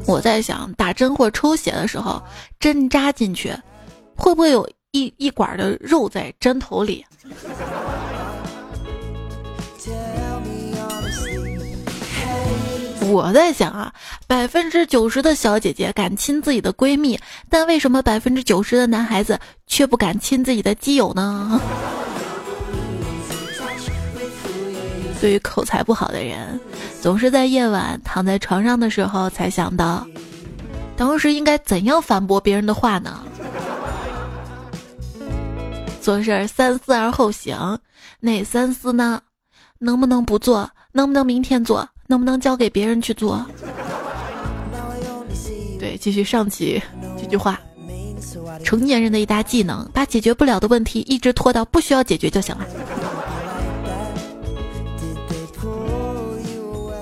[0.06, 2.22] 我在想，打针或抽血的时候，
[2.58, 3.54] 针扎进去，
[4.16, 7.04] 会不会有一一管的肉在针头里？
[13.14, 13.92] 我在想啊，
[14.26, 17.16] 百分之九十的小姐姐敢亲自己的闺蜜，
[17.48, 21.60] 但为什么百分之九十的男孩子却不敢亲自己的基友呢？
[25.20, 26.58] 对于口才不好的人，
[27.00, 30.04] 总是在夜晚躺在床上的时候才想到，
[30.96, 33.22] 当时应该怎样反驳别人的话呢？
[36.00, 37.78] 做事三思而后行，
[38.18, 39.22] 哪三思呢？
[39.78, 40.68] 能不能不做？
[40.90, 41.88] 能不能明天做？
[42.06, 43.44] 能不能交给别人去做？
[45.78, 46.82] 对，继续上期
[47.18, 47.60] 这句话：
[48.62, 52.66] 成年人的一大技能，把解决不了的问题一直拖到不需要解决就行了。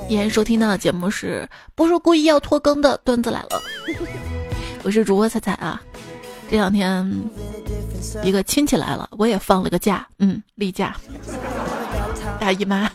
[0.08, 2.98] 依然收听到的节目是不是故意要拖更的？
[3.04, 3.60] 段子来了，
[4.82, 5.80] 我是主播彩彩啊。
[6.50, 7.10] 这两天
[8.22, 10.96] 一个亲戚来了，我也放了个假，嗯，例假，
[12.38, 12.90] 大姨妈。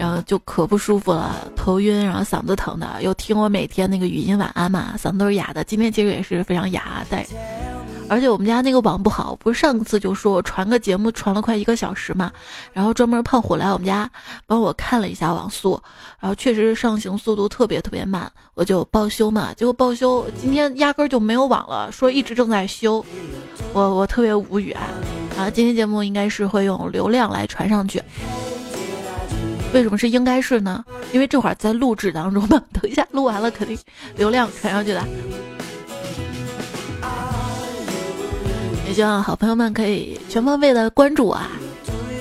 [0.00, 3.02] 然后就可不舒服了，头晕，然后嗓子疼的。
[3.02, 5.62] 又听我每天那个语音晚安嘛，嗓子都是哑的。
[5.62, 7.22] 今天其实也是非常哑，但
[8.08, 12.32] 而且我们家那个网不好，不是上次就说我传个节目传了快一个小时嘛，
[12.72, 14.10] 然后专门胖虎来我们家
[14.46, 15.78] 帮我看了一下网速，
[16.18, 23.04] 然后确实上行速度特别特别慢，我就报修嘛，结果报修今天压根就没有网了，说一直正在修，
[23.74, 24.88] 我我特别无语啊。
[25.36, 28.02] 然后今天节目应该是会用流量来传上去。
[29.72, 30.84] 为什么是应该是呢？
[31.12, 33.78] 因为这会儿在录制当中嘛， 等一下录完了肯定
[34.16, 35.02] 流量传上去的。
[38.88, 41.50] 也希望好朋友们可以全方位的关注我啊，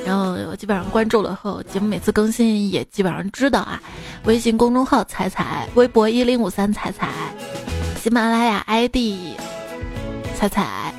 [0.06, 3.82] 然后我基本上关注了后，节目每次更新也基本上知道啊。
[4.26, 7.10] 微信公众号彩彩，微博一零五三彩彩，
[8.00, 8.98] 喜马拉雅 ID
[10.38, 10.94] 彩彩，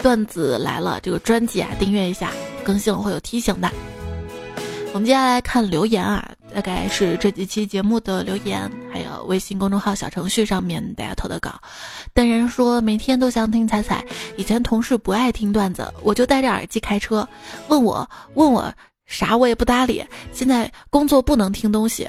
[0.00, 2.30] 段子来了这个专辑啊，订阅一下，
[2.62, 3.68] 更新了会有提醒的。
[4.94, 11.58] 我们接下来看留言啊，大概是这几期节目的留言，还有微信公众号小程序上面大家投的稿。
[12.12, 14.04] 单人说每天都想听彩彩，
[14.36, 17.26] 以前同事不爱听段子，我就戴着耳机开车，
[17.68, 18.70] 问我问我
[19.06, 20.04] 啥我也不搭理。
[20.30, 22.06] 现在工作不能听东西，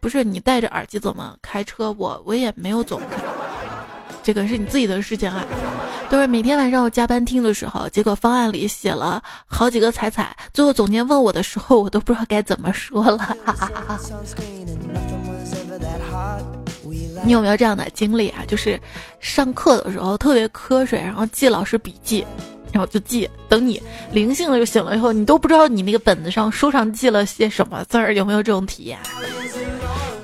[0.00, 1.92] 不是你戴着耳机怎么开车？
[1.92, 3.00] 我我也没有总。
[4.24, 5.44] 这个是你自己的事情啊，
[6.08, 13.36] 都是每天晚上我加班听的时候，结果方案里写了好几个彩彩，最后总监问我的时候，我都不知道该怎么说了。
[17.26, 18.42] 你有没有这样的经历啊？
[18.48, 18.80] 就是
[19.20, 22.26] 上课的时候特别瞌睡，然后记老师笔记，
[22.72, 28.98] 然后就记，等你灵性了就醒了以后，你都不知道你那个本子上书上记了些什么字儿，有没有这种体验？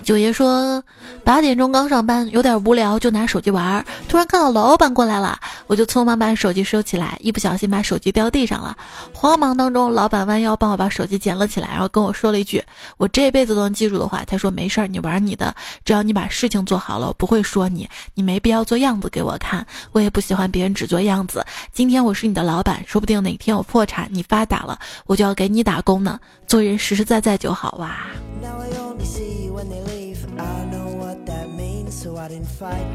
[0.02, 0.82] 九爷说，
[1.24, 3.84] 八点钟刚上班，有点无聊，就拿手机玩。
[4.08, 8.76] 突然看到老板过来了，我就匆忙把手机收起来，一不小心把手机掉地上了。
[9.12, 12.62] 慌忙当中，老板弯腰帮我把手机捡了起来，然后跟我说了一句
[12.96, 14.24] 我这辈子都能记住的话。
[14.26, 17.88] 他说：“没事儿，你玩你的，只要你把事情做好了，我不会说你。
[18.14, 21.44] 你没必要做样子给我看，我也不喜欢别人只做样子。
[21.72, 26.18] 今天我是你的老板，说不定哪天我破产，你发达了，我就要给你打工呢。
[26.46, 27.96] 做人实实在在就好哇。”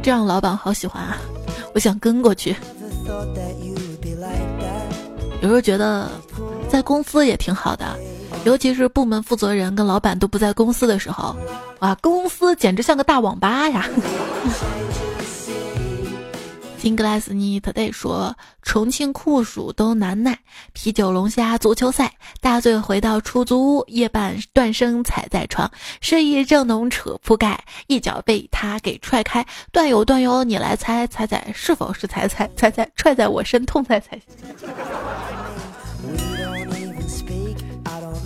[0.01, 1.17] 这样老板好喜欢啊，
[1.73, 2.55] 我想跟过去。
[5.41, 6.09] 有时候觉得
[6.69, 7.85] 在公司也挺好的，
[8.45, 11.35] 尤其是部门负责人跟老板都不在公司的时候，
[11.79, 13.85] 哇，公司简直像个大网吧呀。
[16.85, 20.37] 金格拉斯尼 today 说：“重庆酷暑都难耐，
[20.71, 29.43] 啤酒龙虾足球赛，大醉回到出租屋，夜半断声踩在床，睡意正浓扯铺盖，一脚被他给踹开。
[29.71, 34.21] 段友段友，你来猜猜猜是否是踩踩踩踩踹在我身痛才才。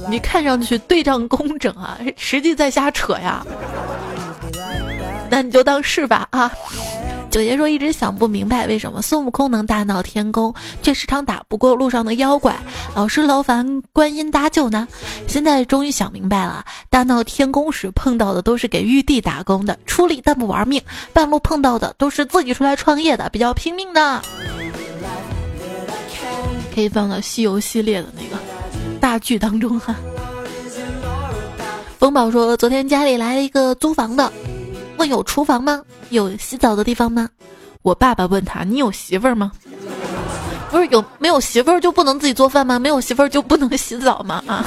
[0.09, 3.41] 你看上去对仗工整啊，实际在瞎扯呀。
[5.29, 6.51] 那你就当是吧啊。”
[7.29, 12.57] 九爷说：“一直想不明白，为什么孙悟空能大闹天宫，却时常打不过路上的妖怪，
[12.95, 14.87] 老是劳烦观音搭救呢？
[15.27, 20.81] 现在终于想明白了，大闹天宫时碰到的都是给玉帝打工的，出力但不玩命；
[21.13, 24.21] 半路碰到的都是自己出来创业的，比较拼命的。
[26.73, 28.41] 可以放到西游系列的那个
[28.99, 29.95] 大剧当中哈。”
[31.99, 34.31] 风宝说：“昨天家里来了一个租房的。”
[34.99, 35.81] 问有厨房吗？
[36.09, 37.27] 有洗澡的地方吗？
[37.81, 39.51] 我爸爸问他：“你有媳妇儿吗？”
[40.69, 42.77] 不是有没有媳妇儿就不能自己做饭吗？
[42.77, 44.43] 没有媳妇儿就不能洗澡吗？
[44.45, 44.63] 啊！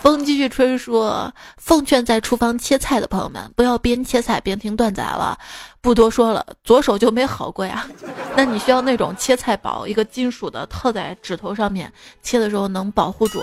[0.00, 5.38] 风继续吹说：“奉劝在厨房切菜的朋友们，不要边切菜边听段子了。
[5.80, 7.86] 不多说了，左手就没好过呀。
[8.34, 13.40] 那你需要那种切菜宝，一个金属的套在指头上面，切的时候能保护住。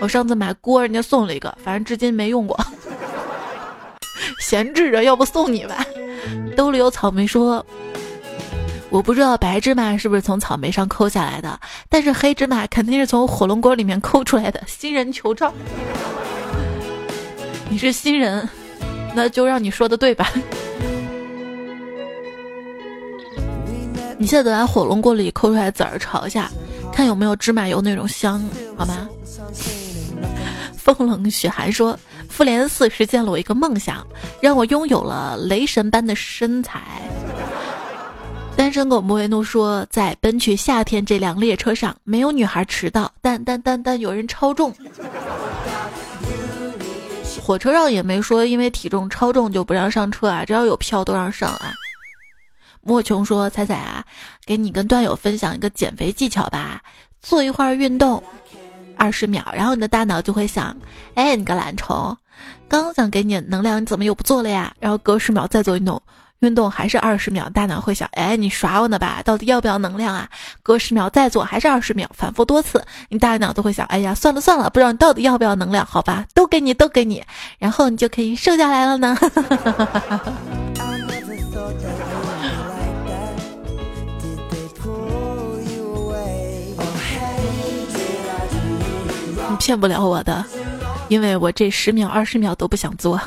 [0.00, 2.58] 我上次买锅，人家送了一个，反正至今没用过。”
[4.38, 5.84] 闲置着，要不送你吧。
[6.56, 7.64] 兜里有草莓说
[8.90, 15.52] ：“我不知道白芝麻是不是从草莓上抠下来的，但是黑芝麻肯定是从火龙果里面抠出来的。”新人求照。
[17.70, 18.48] 你是新人，
[19.14, 20.30] 那就让你说的对吧？
[24.16, 26.50] 你现在得把火龙果里抠出来籽儿炒一下，
[26.92, 28.42] 看有没有芝麻油那种香，
[28.76, 29.08] 好吗？
[30.76, 31.96] 风冷雪寒说。
[32.38, 34.06] 复联四实现了我一个梦想，
[34.40, 36.80] 让我拥有了雷神般的身材。
[38.56, 44.72] 单身狗莫维诺说，在奔去夏天这辆列车上，没有女孩迟到，但但但但有人超重。
[47.42, 51.74] 火车上也没说因为体重超重就不让上车啊，只要有票都让上啊。
[52.82, 54.04] 莫琼说：“彩彩啊，
[54.46, 56.80] 给你跟段友分享一个减肥技巧吧，
[57.20, 58.22] 做一会儿运动。”
[58.96, 60.76] 二十秒，然后你的大脑就会想：
[61.14, 62.16] 哎，你个懒虫，
[62.68, 64.72] 刚想给你能量，你怎么又不做了呀？
[64.78, 66.02] 然后隔十秒再做运动，
[66.40, 69.22] 运动还是二十秒，大脑会想：哎，你耍我呢吧？
[69.24, 70.28] 到底要不要能量啊？
[70.62, 75.84] 隔十秒再做，还是二十秒，反复多次，你大脑都会想：哎呀，算了算了，不知道你到底要不要能量？
[75.86, 77.24] 好吧，都给你，都给你，
[77.58, 79.16] 然后你就可以瘦下来了呢。
[89.58, 90.44] 骗不了我的，
[91.08, 93.20] 因为我这十秒二十秒都不想做。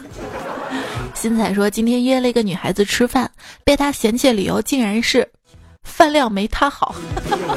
[1.13, 3.29] 新彩说今天约了一个女孩子吃饭，
[3.63, 5.27] 被她嫌弃的理由竟然是
[5.83, 6.95] 饭量没她好。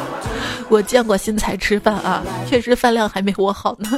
[0.68, 3.88] 我见过新彩吃饭啊，确实饭量还没我好呢，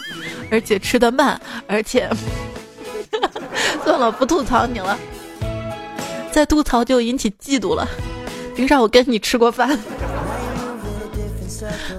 [0.50, 2.10] 而且吃的慢，而且
[3.84, 4.98] 算了，不吐槽你了，
[6.30, 7.88] 再吐槽就引起嫉妒了。
[8.54, 9.78] 凭啥我跟你吃过饭？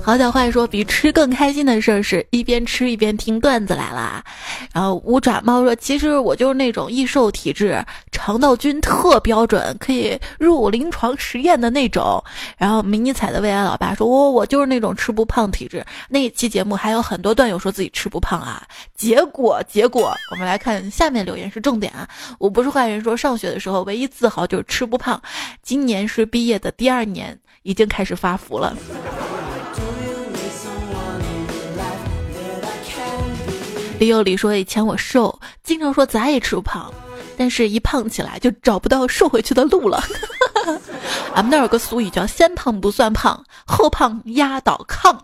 [0.02, 4.24] 好小坏说，比吃更开心的事儿是一边吃一边听段子来了。
[4.74, 12.24] 然后五爪猫说：“其实我就是那种易瘦体质，肠道菌特标准，可以入临床实验的那种。”
[12.58, 18.64] 然后迷你彩的未来老爸说：“我我就是那种吃不胖体质。”那一期节目还有很多段友说自己吃不胖啊。
[18.96, 22.08] 结果结果，我们来看下面留言是重点啊！
[22.40, 25.22] 我不是坏人，说上学的时候唯一自豪就是吃不胖。
[25.62, 28.76] 今年是毕业的第二年，已经开始发福了。
[34.00, 36.94] 李有礼说：“以前我瘦，经常说咋也吃不胖，
[37.36, 40.04] 但是一胖起来就找不到瘦回去的路了。
[41.34, 45.18] 俺们那有个俗语叫‘先胖不算胖，后胖压倒炕’。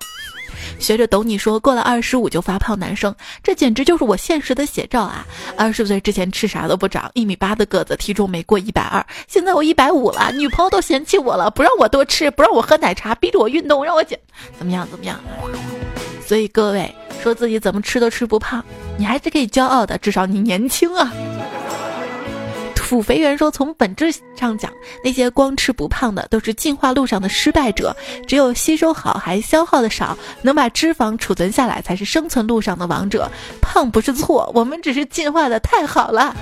[0.80, 3.14] 学着懂你说，过了二十五就发胖，男生
[3.44, 5.26] 这简直就是我现实的写照啊！
[5.56, 14.20] 二十岁之前吃啥都不长，一米八的个子，体重没过一百二，现在我一百五了，女朋友都嫌弃我了，不让我多吃，不让我喝奶茶，逼着我运动，让我减，
[14.58, 14.88] 怎么样？
[14.90, 15.20] 怎么样？
[16.34, 18.66] 所以各位。”说自己怎么吃都吃不胖，
[18.98, 21.14] 你还是可以骄傲的，至少你年轻啊。
[22.76, 24.74] 土肥圆说，从本质上讲，
[25.04, 27.96] 那些光吃不胖的都是进化路上的失败者，
[28.28, 33.30] 只有吸收好还消耗的少，能把脂肪储存下来，才是生存路上的王者。
[33.62, 36.36] 胖不是错，我们只是进化的太好了。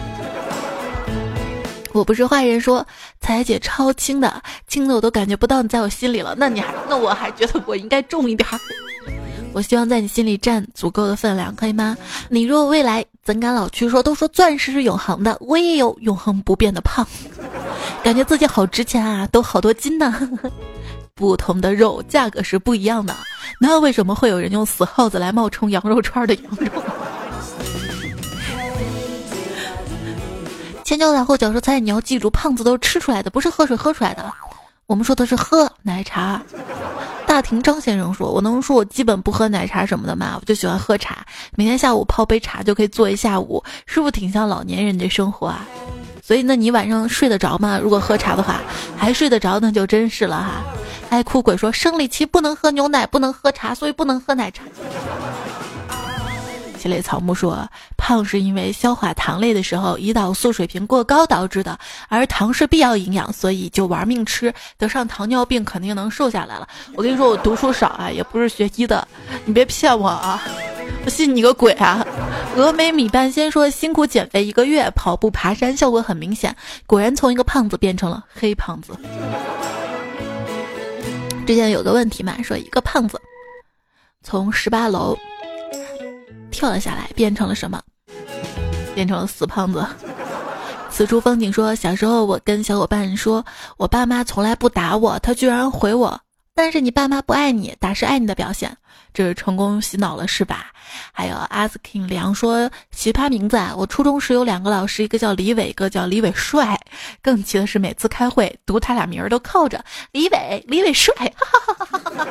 [1.91, 2.87] 我不是坏人，说
[3.19, 8.47] 彩姐超轻的，轻的我都感觉不到你在我心里了，那你还那我还觉得我应该重一点。
[9.53, 11.97] 我希望在你心里占足够的分量，可以吗？
[12.29, 13.89] 你若未来怎敢老去？
[13.89, 17.05] 说都说钻石是永恒的，我也有永恒不变的胖，
[18.03, 20.29] 感觉自己好值钱啊，都好多斤呢。
[21.13, 23.15] 不同的肉价格是不一样的，
[23.59, 26.81] 那为什么会有人用死耗子来冒充羊肉串的羊肉？
[30.83, 34.33] 千交代后脚说：“菜，你要记住，胖子都是吃出来的，不是喝水喝出来的。
[34.91, 36.41] 我们说的是喝奶茶。”
[37.25, 40.37] 大庭张先生说：“我能说我基本不喝奶茶什么的吗？
[40.37, 41.25] 我就喜欢喝茶，
[41.55, 45.65] 每天下午泡杯茶就可以坐一下午，是不是挺像老年人的生活啊？
[46.21, 47.79] 所以，那你晚上睡得着吗？
[47.81, 48.59] 如果喝茶的话，
[48.97, 50.61] 还睡得着，那就真是了哈。”
[51.09, 54.63] 爱哭鬼说：“生理期不能喝牛奶，不能喝茶，所以不能喝奶茶。”
[56.81, 57.63] 七类草木说，
[57.95, 61.77] 胖是因为消化糖类的时候胰岛素水平过高导致的，
[62.09, 66.67] 而糖是必要营养，所以就玩命吃，得上糖尿病肯定能瘦下来了。
[66.95, 69.07] 我跟你说，我读书少啊，也不是学医的，
[69.45, 70.41] 你别骗我啊！
[71.05, 72.03] 我信你个鬼啊！
[72.57, 76.55] 峨眉米半仙说，辛苦减肥一个月，跑步爬山效果很明显，
[76.87, 78.97] 果然从一个胖子变成了黑胖子。
[81.45, 83.21] 之前有个问题嘛，说一个胖子
[84.23, 85.15] 从十八楼。
[86.51, 87.81] 跳了下来，变成了什么？
[88.93, 89.83] 变成了死胖子。
[90.91, 93.43] 此处风景说，小时候我跟小伙伴说，
[93.77, 96.19] 我爸妈从来不打我，他居然回我，
[96.61, 98.77] 但是你爸妈不爱你，打是爱你的表现，
[99.15, 100.67] 这是成功洗脑了是吧？
[101.11, 103.73] 还有 asking 梁说，奇葩名字啊！
[103.75, 106.79] 我初中时有两个老师，一个叫李伟，一个叫李伟帅。
[107.19, 111.11] 更奇的是，每次开会读他俩名儿都靠着李伟，李伟帅。
[111.35, 112.27] 哈哈哈哈哈。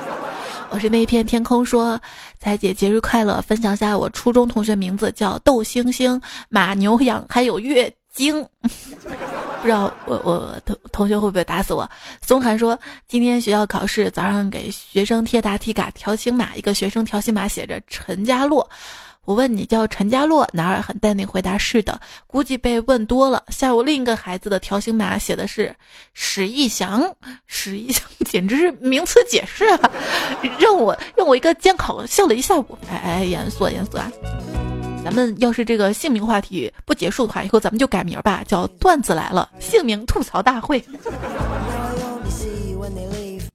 [0.70, 2.00] 我是那一片天空说，
[2.38, 3.40] 彩姐节日快乐！
[3.42, 8.46] 分享下我初中同学名字叫窦星星、马牛羊，还有月经。
[9.62, 11.88] 不知道我我同同学会不会打死我？
[12.22, 18.68] 松涵说，今天学校考试，早上给学生贴答题卡，条形码，一个学生条形码写着陈家洛。
[19.26, 23.42] 我问你叫陈家洛，男儿很淡定回答是的，估计被问多了。
[23.48, 25.74] 下午另一个孩子的条形码写的是
[26.14, 27.14] 史义祥，
[27.46, 29.90] 史义祥简直是名词解释啊！
[30.58, 32.78] 让我让我一个监考笑了一下午。
[32.88, 34.10] 哎哎，严肃严肃啊！
[35.02, 40.84] 咱们要是这个姓名话题不结束的话，以后咱们就改名吧，叫段子来了，姓名吐槽大会。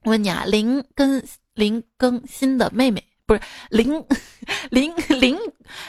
[0.02, 1.22] 我 问你啊，林跟
[1.54, 3.02] 林更新的妹妹。
[3.26, 3.40] 不是
[3.70, 3.92] 林
[4.70, 5.36] 林林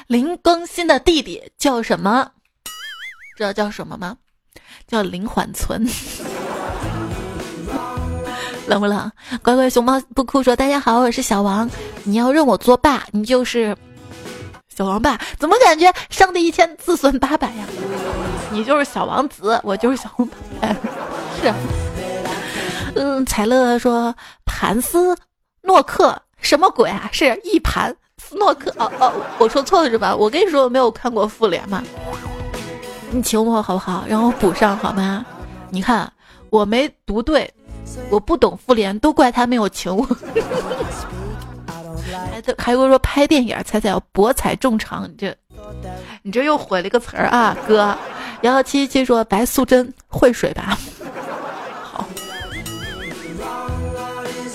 [0.07, 2.31] 林更新的弟弟叫什么？
[3.37, 4.17] 知道叫什么吗？
[4.87, 5.85] 叫林缓存。
[8.65, 9.11] 冷不冷？
[9.43, 11.69] 乖乖熊猫不哭说：“大家好，我是小王。
[12.03, 13.77] 你要认我做爸，你就是
[14.77, 15.19] 小王八。
[15.39, 17.65] 怎么感觉上帝一千子孙八百呀？
[18.51, 20.67] 你就是小王子，我就是小王爸。
[21.41, 21.51] 是。
[22.95, 24.13] 嗯，彩乐说：
[24.45, 25.17] 盘丝
[25.63, 26.21] 诺克。
[26.39, 27.09] 什么鬼啊！
[27.11, 30.15] 是一盘斯诺克哦哦，我说错了是吧？
[30.15, 31.83] 我跟你说我没有看过复联嘛，
[33.09, 34.05] 你请我好不好？
[34.07, 35.25] 让我补上好吗？
[35.71, 36.09] 你看
[36.51, 37.51] 我没读对，
[38.11, 40.07] 我不懂复联，都怪他没有请我。
[42.41, 45.35] 还还会说拍电影，彩彩要博采众长，你这
[46.21, 47.97] 你这又毁了一个词儿啊，哥。
[48.43, 50.77] 幺幺七七说白素贞会水吧？
[51.81, 52.07] 好，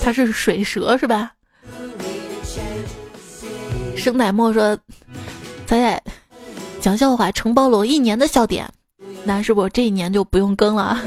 [0.01, 1.31] 他是水蛇是吧？
[3.97, 4.77] 生奶沫说
[5.65, 6.01] 彩彩
[6.79, 8.65] 讲笑话承包了我一年的笑点，
[9.25, 10.97] 那是不这一年就不用更了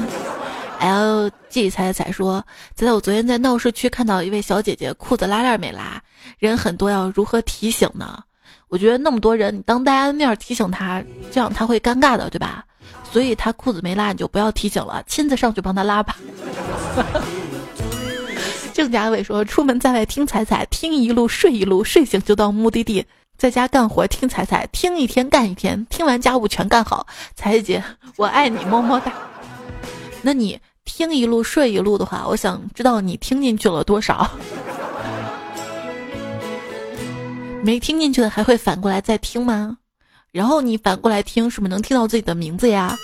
[0.79, 5.99] ？L G 彩彩说彩彩，我昨天在闹市区看到一位小姐姐裤子拉链没拉，
[6.37, 8.23] 人很多，要如何提醒呢？
[8.69, 12.65] 我觉得那么多人，你当大家的面提醒他，这样他会尴尬的，对吧？
[13.11, 16.17] 所以他裤子没拉，你就不要提醒了，亲自上去帮他拉吧。
[18.73, 23.03] 郑家伟说：“出门在外听彩彩，听一路睡一路，睡醒就到目的地。
[23.37, 27.07] 在家干活听彩彩，听一天干一天，听完家务全干好。
[27.35, 27.83] 彩姐，
[28.17, 29.13] 我爱你，么么哒。
[30.21, 34.29] 那你听一路睡一路的话，我想知道你听进去了多少。”
[37.63, 39.77] 没听进去的还会反过来再听吗？
[40.31, 42.95] 然后你反过来听，是不是能听到自己的名字呀？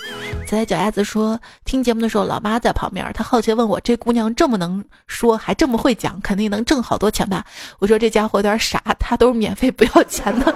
[0.46, 7.44] 踩踩脚丫子说，听节目的时候，老妈在旁边，她好奇问我：“这姑娘这么能说，还这么会讲，肯定能挣好多钱吧？”
[7.80, 10.54] 我说：“这家伙有点傻，他都是免费不要钱的。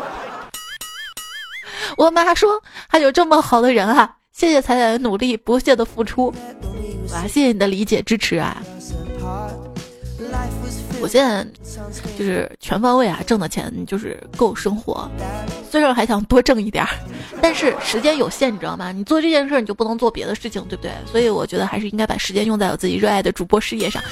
[1.97, 6.33] ”我妈说：“还有这么好的人啊！”谢谢彩彩的努力，不懈的付出，
[7.13, 7.23] 哇！
[7.23, 8.63] 谢谢你的理解支持啊！
[11.01, 11.47] 我现在
[12.19, 15.09] 就是全方位啊，挣的钱就是够生活，
[15.71, 16.91] 虽然还想多挣一点儿，
[17.41, 18.93] 但是时间有限，你知道吗？
[18.93, 20.91] 你做这件事儿，你就不能做别的事情，对不对？
[21.11, 24.03] 所以我觉得还是应该把时间用在我自己热爱的主播事业上，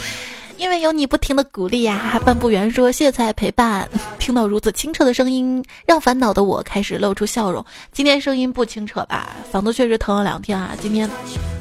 [0.57, 2.21] 因为有你不停的鼓励呀。
[2.25, 7.65] 半步圆说谢谢陪伴，听到如此清澈的声音，让烦恼的我开始露出笑容。
[7.93, 9.37] 今天声音不清澈吧？
[9.53, 10.75] 嗓子确实疼了两天啊。
[10.81, 11.11] 今天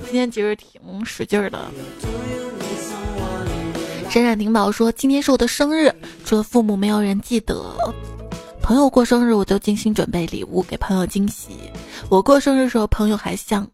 [0.06, 1.60] 今天其实挺使劲儿的。
[4.16, 5.94] 闪闪灵宝说：“今天是我的生日，
[6.24, 7.70] 除了父母，没有人记得。
[8.62, 11.50] 朋友过生日，我就精心准备礼物给朋友惊喜。
[12.08, 13.68] 我过生日时候，朋友还像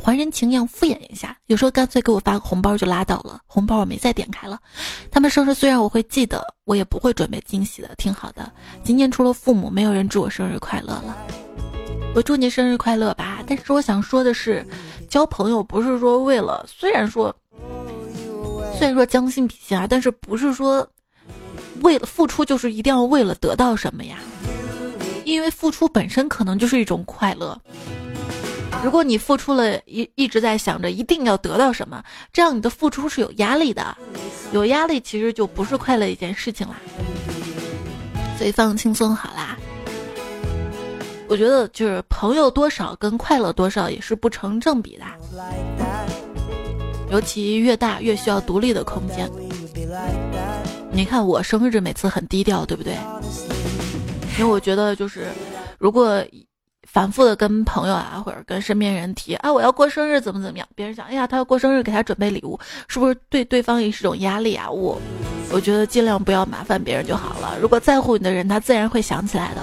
[0.00, 3.40] 还人情一样敷衍一下，有时候干脆给我发个红包就拉倒了。
[3.48, 4.60] 红包我没再点开了。
[5.10, 8.52] 他们生日虽然我会记得，我也不会准备惊喜的，挺好的。
[8.84, 11.16] 今年除了父母，没有人祝我生日快乐了。
[12.14, 13.42] 我祝你生日快乐吧。
[13.48, 14.64] 但是我想说的是，
[15.08, 17.34] 交朋友不是说为了，虽然说。”
[18.78, 20.88] 虽然说将心比心啊，但是不是说
[21.82, 24.18] 为了付出就是一定要为了得到什么呀？
[25.24, 27.60] 因为付出本身可能就是一种快乐。
[28.84, 32.00] 如果你付出了一一直在想着一定要得到什么，
[32.32, 33.98] 这样你的付出是有压力的，
[34.52, 36.76] 有压力其实就不是快乐一件事情啦。
[38.38, 39.58] 所以放轻松好啦。
[41.26, 45.04] 我觉得就是朋友多少跟快乐多少也是不成正比的。
[47.10, 49.30] 尤其越大越需要独立的空间。
[50.90, 52.94] 你看我生日每次很低调，对不对？
[54.38, 55.26] 因为我觉得就是，
[55.78, 56.22] 如果
[56.90, 64.70] 反复的跟朋友啊或者跟身边人提啊我要过生日怎么怎么样，别人想哎呀他要过生日给他准备礼物，是不是对对方也是种压力啊？
[64.70, 65.00] 我
[65.50, 67.58] 我觉得尽量不要麻烦别人就好了。
[67.60, 69.62] 如果在乎你的人，他自然会想起来的。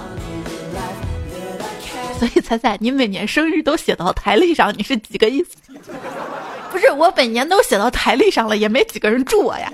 [2.18, 5.56] 所以彩彩，你每年生日都写到台历上，你是几个意思？
[6.70, 9.72] 不是我每年都写到台历上了，也没几个人祝我呀。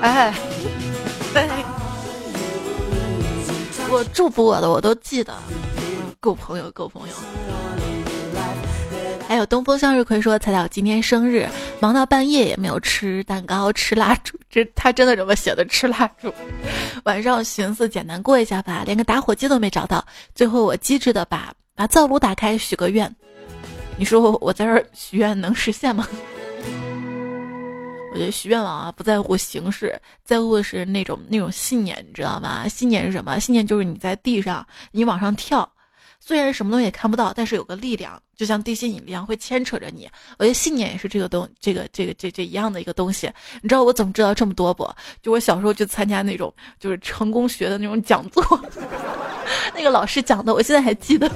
[0.00, 0.34] 哎，
[3.90, 5.34] 我祝福我的我都记得，
[6.20, 7.14] 够朋友够朋友。
[9.28, 11.46] 还有东风向日葵说：“彩彩，我今天生日，
[11.80, 14.38] 忙到半夜也没有吃蛋糕、吃蜡烛。
[14.48, 15.62] 这他真的这么写的？
[15.66, 16.32] 吃蜡烛？
[17.04, 20.02] 晚上寻思简单过一下吧，连个打火机都没找到。
[20.34, 23.14] 最后我机智的把把灶炉打开，许个愿。”
[23.98, 26.06] 你说我在这儿许愿能实现吗？
[28.12, 32.66] 我觉得许愿望啊，不在乎形式，在乎的是那种那种信念，你知道吗？
[32.68, 33.38] 信念是什么？
[33.38, 35.68] 信念就是你在地上，你往上跳，
[36.20, 40.08] 虽然什么东西也看不到，但是有个力量，就像地心引力一样，会牵扯着你。
[40.38, 43.30] 我觉得信念也是这个东，这个这个这这一样的一个东西。
[43.60, 44.88] 你知道我怎么知道这么多不？
[45.22, 48.42] 就我小时候去参加那种就是成功学的那种讲座，
[49.74, 51.30] 那个老师讲的，我现在还记得。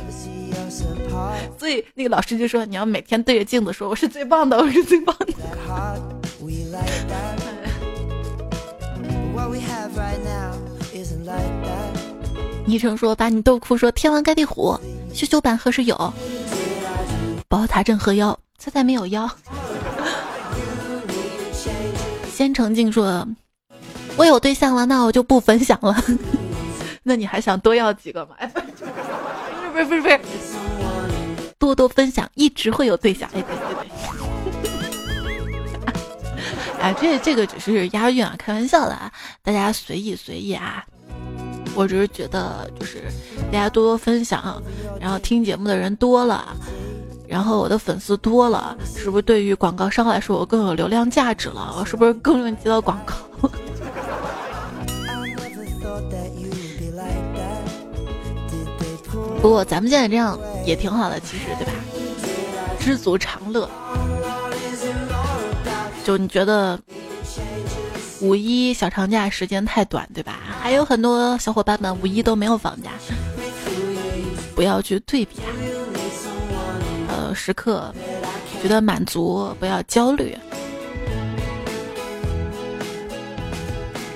[1.59, 5.29] 所以那个老师就说：“你要每天对着镜子说，我是最棒的， 我是最棒的。”
[12.65, 14.79] 昵称说：“把你逗哭，说天王盖地虎，
[15.13, 16.15] 修修版何时有？
[17.49, 19.29] 宝塔镇河妖，猜猜没有妖。”
[22.33, 23.27] 先成静说
[24.17, 25.95] ：“我有对象了，那我就不分享了。
[27.05, 28.37] ”那你还想多要几个吗？
[29.83, 30.21] 哎，不是不是
[31.59, 33.29] 多多分享，一直会有对象。
[33.35, 33.91] 哎，对对对。
[36.81, 39.11] 哎，这这个只是押韵啊，开玩笑的啊，
[39.43, 40.85] 大家随意随意啊。
[41.75, 43.03] 我只是觉得，就是
[43.51, 44.63] 大家多多分享，
[45.01, 46.57] 然后听节目的人多了，
[47.27, 51.75] 然后我的粉丝多了，是不是对于广告商来说，我更有流量价值了？
[51.77, 53.15] 我是不是更容易接到广告？
[59.43, 61.73] 不过咱们现在这样也挺好的，其实对吧？
[62.79, 63.69] 知足常乐。
[66.05, 66.79] 就你觉得？
[68.21, 70.39] 五一小长假时间太短，对吧？
[70.61, 72.91] 还有很多小伙伴们五一都没有放假，
[74.55, 75.51] 不要去对比啊。
[77.09, 77.93] 呃，时刻
[78.63, 80.39] 觉得满足，不要焦虑。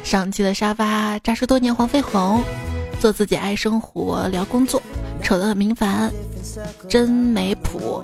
[0.05, 2.41] 上期的沙发扎实多年，黄飞鸿，
[3.01, 4.81] 做自己爱生活，聊工作，
[5.27, 6.13] 丑的很平凡，
[6.89, 8.01] 真没谱。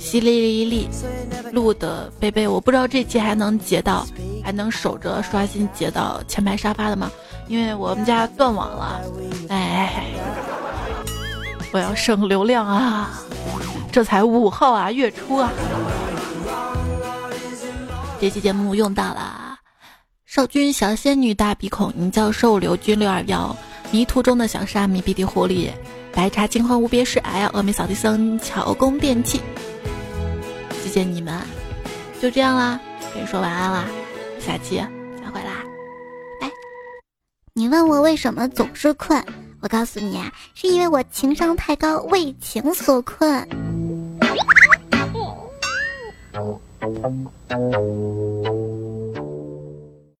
[0.00, 4.04] 淅沥沥沥，录的贝贝，我不知道这期还能截到，
[4.42, 7.08] 还能守着刷新截到前排沙发的吗？
[7.46, 9.00] 因为我们家断网了，
[9.48, 10.06] 哎，
[11.70, 13.22] 我要省流量啊！
[13.92, 15.52] 这才五号啊，月初啊！
[18.20, 19.56] 这期节目用到了
[20.26, 23.56] 少君、小仙女、大鼻孔、银教授、刘军六二幺、
[23.92, 25.70] 迷途中的小沙弥、鼻涕狐狸、
[26.12, 29.40] 白茶金黄无别事、哎呀，峨眉扫地僧、巧工电器。
[30.82, 31.40] 谢谢你们，
[32.20, 32.80] 就这样啦，
[33.14, 33.84] 跟你说晚安啦，
[34.38, 35.64] 下期再会啦，
[36.40, 36.50] 拜。
[37.54, 39.24] 你问我为什么总是困，
[39.60, 43.48] 我告诉你啊，是因为我情商太高，为情所困。